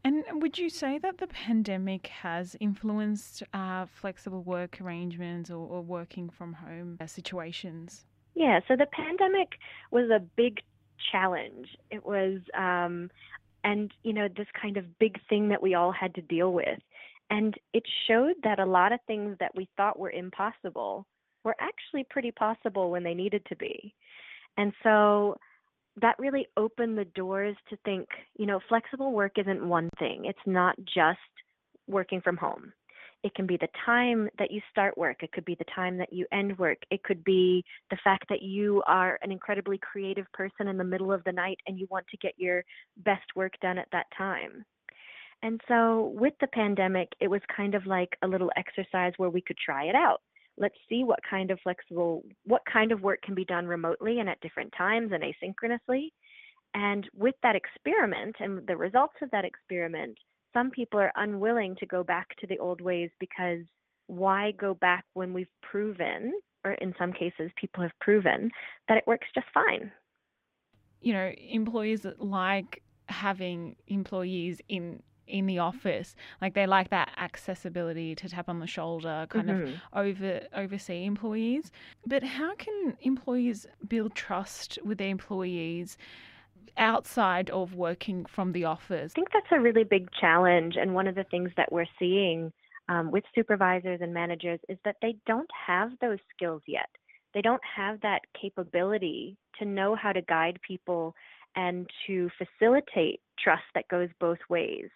and 0.06 0.22
would 0.40 0.56
you 0.56 0.70
say 0.70 0.98
that 0.98 1.18
the 1.18 1.26
pandemic 1.26 2.06
has 2.06 2.54
influenced 2.60 3.42
uh, 3.52 3.86
flexible 3.86 4.44
work 4.44 4.80
arrangements 4.80 5.50
or, 5.50 5.56
or 5.56 5.82
working 5.82 6.30
from 6.30 6.52
home 6.52 6.96
uh, 7.00 7.08
situations? 7.08 8.06
Yeah, 8.36 8.60
so 8.68 8.76
the 8.76 8.86
pandemic 8.86 9.58
was 9.90 10.08
a 10.10 10.20
big 10.20 10.60
challenge. 11.10 11.76
It 11.90 12.06
was, 12.06 12.38
um, 12.56 13.10
and 13.64 13.90
you 14.04 14.12
know, 14.12 14.28
this 14.28 14.46
kind 14.62 14.76
of 14.76 14.96
big 15.00 15.18
thing 15.28 15.48
that 15.48 15.60
we 15.60 15.74
all 15.74 15.90
had 15.90 16.14
to 16.14 16.22
deal 16.22 16.52
with. 16.52 16.78
And 17.30 17.54
it 17.72 17.82
showed 18.06 18.34
that 18.44 18.60
a 18.60 18.66
lot 18.66 18.92
of 18.92 19.00
things 19.06 19.36
that 19.40 19.54
we 19.54 19.68
thought 19.76 19.98
were 19.98 20.10
impossible 20.10 21.06
were 21.44 21.56
actually 21.60 22.04
pretty 22.08 22.30
possible 22.30 22.90
when 22.90 23.02
they 23.02 23.14
needed 23.14 23.42
to 23.48 23.56
be. 23.56 23.94
And 24.56 24.72
so 24.82 25.36
that 26.00 26.18
really 26.18 26.46
opened 26.56 26.98
the 26.98 27.04
doors 27.04 27.56
to 27.70 27.76
think, 27.84 28.06
you 28.36 28.46
know, 28.46 28.60
flexible 28.68 29.12
work 29.12 29.32
isn't 29.38 29.66
one 29.66 29.88
thing. 29.98 30.24
It's 30.26 30.38
not 30.46 30.76
just 30.84 31.18
working 31.86 32.20
from 32.20 32.36
home. 32.36 32.72
It 33.22 33.34
can 33.34 33.46
be 33.46 33.56
the 33.56 33.68
time 33.84 34.28
that 34.38 34.50
you 34.50 34.60
start 34.70 34.96
work. 34.96 35.22
It 35.22 35.32
could 35.32 35.44
be 35.44 35.56
the 35.56 35.64
time 35.74 35.96
that 35.98 36.12
you 36.12 36.26
end 36.32 36.56
work. 36.58 36.78
It 36.90 37.02
could 37.02 37.24
be 37.24 37.64
the 37.90 37.96
fact 38.04 38.26
that 38.28 38.42
you 38.42 38.82
are 38.86 39.18
an 39.22 39.32
incredibly 39.32 39.78
creative 39.78 40.26
person 40.32 40.68
in 40.68 40.76
the 40.76 40.84
middle 40.84 41.12
of 41.12 41.24
the 41.24 41.32
night 41.32 41.58
and 41.66 41.78
you 41.78 41.86
want 41.90 42.06
to 42.08 42.16
get 42.18 42.34
your 42.36 42.62
best 42.98 43.24
work 43.34 43.54
done 43.60 43.78
at 43.78 43.88
that 43.92 44.06
time. 44.16 44.64
And 45.46 45.60
so 45.68 46.12
with 46.18 46.34
the 46.40 46.48
pandemic, 46.48 47.12
it 47.20 47.28
was 47.28 47.40
kind 47.56 47.76
of 47.76 47.86
like 47.86 48.16
a 48.20 48.26
little 48.26 48.50
exercise 48.56 49.12
where 49.16 49.30
we 49.30 49.40
could 49.40 49.56
try 49.56 49.84
it 49.84 49.94
out. 49.94 50.20
Let's 50.58 50.74
see 50.88 51.04
what 51.04 51.20
kind 51.30 51.52
of 51.52 51.60
flexible 51.62 52.24
what 52.42 52.62
kind 52.70 52.90
of 52.90 53.02
work 53.02 53.22
can 53.22 53.36
be 53.36 53.44
done 53.44 53.68
remotely 53.68 54.18
and 54.18 54.28
at 54.28 54.40
different 54.40 54.74
times 54.76 55.12
and 55.12 55.22
asynchronously. 55.22 56.08
And 56.74 57.08
with 57.14 57.36
that 57.44 57.54
experiment 57.54 58.34
and 58.40 58.66
the 58.66 58.76
results 58.76 59.14
of 59.22 59.30
that 59.30 59.44
experiment 59.44 60.18
some 60.52 60.70
people 60.70 60.98
are 60.98 61.12
unwilling 61.14 61.76
to 61.76 61.86
go 61.86 62.02
back 62.02 62.34
to 62.40 62.46
the 62.48 62.58
old 62.58 62.80
ways 62.80 63.10
because 63.20 63.60
why 64.08 64.50
go 64.52 64.74
back 64.74 65.04
when 65.12 65.32
we've 65.32 65.46
proven 65.62 66.32
or 66.64 66.72
in 66.72 66.92
some 66.98 67.12
cases 67.12 67.52
people 67.54 67.82
have 67.84 67.92
proven 68.00 68.50
that 68.88 68.98
it 68.98 69.06
works 69.06 69.28
just 69.32 69.46
fine? 69.54 69.92
You 71.02 71.12
know 71.12 71.30
employers 71.38 72.04
like 72.18 72.82
having 73.08 73.76
employees 73.86 74.60
in 74.68 75.02
in 75.26 75.46
the 75.46 75.58
office. 75.58 76.14
Like 76.40 76.54
they 76.54 76.66
like 76.66 76.90
that 76.90 77.10
accessibility 77.16 78.14
to 78.14 78.28
tap 78.28 78.48
on 78.48 78.60
the 78.60 78.66
shoulder, 78.66 79.26
kind 79.28 79.48
mm-hmm. 79.48 79.72
of 79.72 80.06
over 80.06 80.40
oversee 80.54 81.04
employees. 81.04 81.70
But 82.06 82.22
how 82.22 82.54
can 82.56 82.96
employees 83.00 83.66
build 83.86 84.14
trust 84.14 84.78
with 84.84 84.98
their 84.98 85.08
employees? 85.08 85.96
outside 86.78 87.48
of 87.48 87.74
working 87.74 88.26
from 88.26 88.52
the 88.52 88.64
office? 88.64 89.12
I 89.12 89.14
think 89.14 89.28
that's 89.32 89.46
a 89.50 89.60
really 89.60 89.84
big 89.84 90.08
challenge. 90.20 90.74
And 90.76 90.94
one 90.94 91.06
of 91.06 91.14
the 91.14 91.24
things 91.24 91.50
that 91.56 91.72
we're 91.72 91.86
seeing 91.98 92.52
um, 92.88 93.10
with 93.10 93.24
supervisors 93.34 94.00
and 94.02 94.12
managers 94.12 94.60
is 94.68 94.78
that 94.84 94.96
they 95.02 95.16
don't 95.26 95.48
have 95.66 95.92
those 96.00 96.18
skills 96.34 96.62
yet. 96.66 96.88
They 97.34 97.40
don't 97.42 97.62
have 97.76 98.00
that 98.02 98.20
capability 98.40 99.36
to 99.58 99.64
know 99.64 99.94
how 99.94 100.12
to 100.12 100.22
guide 100.22 100.58
people 100.66 101.14
and 101.54 101.88
to 102.06 102.30
facilitate 102.38 103.20
trust 103.38 103.64
that 103.74 103.88
goes 103.88 104.08
both 104.20 104.38
ways. 104.48 104.88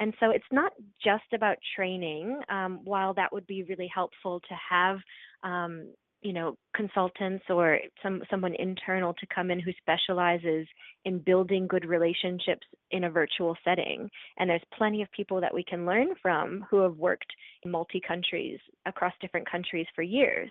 And 0.00 0.14
so 0.18 0.30
it's 0.30 0.44
not 0.50 0.72
just 1.04 1.32
about 1.34 1.58
training, 1.76 2.40
um, 2.48 2.80
while 2.84 3.14
that 3.14 3.32
would 3.32 3.46
be 3.46 3.62
really 3.64 3.90
helpful 3.94 4.40
to 4.40 4.54
have. 4.68 4.98
Um, 5.42 5.92
you 6.22 6.34
know, 6.34 6.54
consultants 6.76 7.44
or 7.48 7.78
some 8.02 8.22
someone 8.30 8.54
internal 8.58 9.14
to 9.14 9.26
come 9.34 9.50
in 9.50 9.58
who 9.58 9.72
specializes 9.80 10.66
in 11.06 11.18
building 11.18 11.66
good 11.66 11.86
relationships 11.86 12.66
in 12.90 13.04
a 13.04 13.10
virtual 13.10 13.56
setting. 13.64 14.10
And 14.38 14.50
there's 14.50 14.60
plenty 14.76 15.00
of 15.00 15.10
people 15.12 15.40
that 15.40 15.54
we 15.54 15.64
can 15.64 15.86
learn 15.86 16.08
from 16.20 16.66
who 16.70 16.82
have 16.82 16.96
worked 16.96 17.32
in 17.62 17.70
multi 17.70 18.02
countries 18.06 18.58
across 18.84 19.14
different 19.22 19.50
countries 19.50 19.86
for 19.94 20.02
years. 20.02 20.50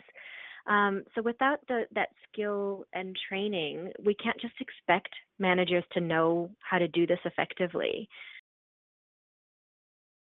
Um, 0.68 1.04
so 1.16 1.22
without 1.22 1.60
the, 1.68 1.84
that 1.96 2.10
skill 2.32 2.86
and 2.94 3.16
training, 3.28 3.92
we 4.04 4.14
can't 4.16 4.40
just 4.40 4.54
expect 4.60 5.10
managers 5.40 5.84
to 5.94 6.02
know 6.02 6.50
how 6.60 6.78
to 6.78 6.88
do 6.88 7.08
this 7.08 7.20
effectively. 7.26 8.08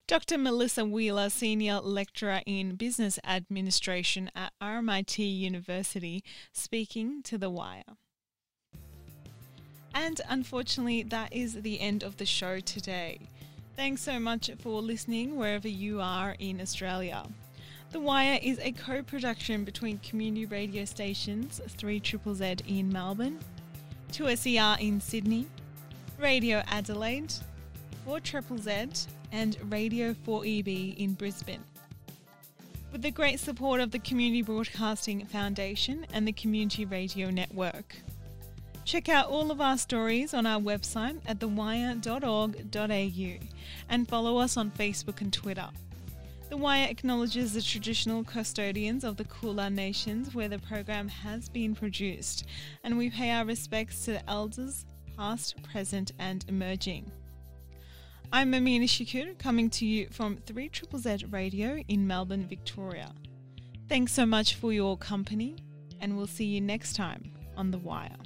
Dr. 0.06 0.36
Melissa 0.36 0.84
Wheeler, 0.84 1.30
Senior 1.30 1.80
Lecturer 1.80 2.42
in 2.44 2.76
Business 2.76 3.18
Administration 3.24 4.30
at 4.34 4.52
RMIT 4.62 5.16
University, 5.18 6.22
speaking 6.52 7.22
to 7.22 7.38
The 7.38 7.48
Wire. 7.48 7.96
And 9.94 10.20
unfortunately, 10.28 11.04
that 11.04 11.32
is 11.32 11.54
the 11.54 11.80
end 11.80 12.02
of 12.02 12.18
the 12.18 12.26
show 12.26 12.60
today. 12.60 13.30
Thanks 13.76 14.02
so 14.02 14.20
much 14.20 14.50
for 14.58 14.82
listening 14.82 15.36
wherever 15.36 15.68
you 15.68 16.02
are 16.02 16.36
in 16.38 16.60
Australia. 16.60 17.24
The 17.92 18.00
Wire 18.00 18.38
is 18.42 18.58
a 18.58 18.72
co 18.72 19.02
production 19.02 19.64
between 19.64 20.00
community 20.00 20.44
radio 20.44 20.84
stations 20.84 21.62
3 21.66 22.02
Z 22.34 22.56
in 22.66 22.92
Melbourne, 22.92 23.38
2SER 24.12 24.80
in 24.80 25.00
Sydney, 25.00 25.46
Radio 26.18 26.62
Adelaide, 26.66 27.32
4 28.04 28.20
Z, 28.58 29.06
and 29.34 29.58
Radio 29.72 30.14
4EB 30.14 30.96
in 30.96 31.14
Brisbane. 31.14 31.64
With 32.92 33.02
the 33.02 33.10
great 33.10 33.40
support 33.40 33.80
of 33.80 33.90
the 33.90 33.98
Community 33.98 34.42
Broadcasting 34.42 35.26
Foundation 35.26 36.06
and 36.12 36.26
the 36.26 36.32
Community 36.32 36.84
Radio 36.84 37.30
Network. 37.30 37.96
Check 38.84 39.08
out 39.08 39.26
all 39.26 39.50
of 39.50 39.60
our 39.60 39.76
stories 39.76 40.34
on 40.34 40.46
our 40.46 40.60
website 40.60 41.18
at 41.26 41.40
thewire.org.au 41.40 43.46
and 43.88 44.08
follow 44.08 44.38
us 44.38 44.56
on 44.56 44.70
Facebook 44.70 45.20
and 45.20 45.32
Twitter. 45.32 45.68
The 46.48 46.56
Wire 46.56 46.86
acknowledges 46.88 47.54
the 47.54 47.62
traditional 47.62 48.22
custodians 48.22 49.02
of 49.02 49.16
the 49.16 49.24
Kulin 49.24 49.74
Nations 49.74 50.32
where 50.32 50.48
the 50.48 50.60
program 50.60 51.08
has 51.08 51.48
been 51.48 51.74
produced, 51.74 52.46
and 52.84 52.96
we 52.96 53.10
pay 53.10 53.32
our 53.32 53.44
respects 53.44 54.04
to 54.04 54.12
the 54.12 54.30
elders, 54.30 54.84
past, 55.16 55.60
present, 55.64 56.12
and 56.20 56.44
emerging. 56.46 57.10
I'm 58.34 58.52
Amina 58.52 58.86
Shakur, 58.86 59.38
coming 59.38 59.70
to 59.70 59.86
you 59.86 60.08
from 60.10 60.38
3 60.38 60.68
Z 60.96 61.26
Radio 61.30 61.76
in 61.86 62.04
Melbourne, 62.04 62.48
Victoria. 62.48 63.12
Thanks 63.88 64.12
so 64.12 64.26
much 64.26 64.56
for 64.56 64.72
your 64.72 64.98
company, 64.98 65.54
and 66.00 66.16
we'll 66.16 66.26
see 66.26 66.46
you 66.46 66.60
next 66.60 66.96
time 66.96 67.30
on 67.56 67.70
The 67.70 67.78
Wire. 67.78 68.23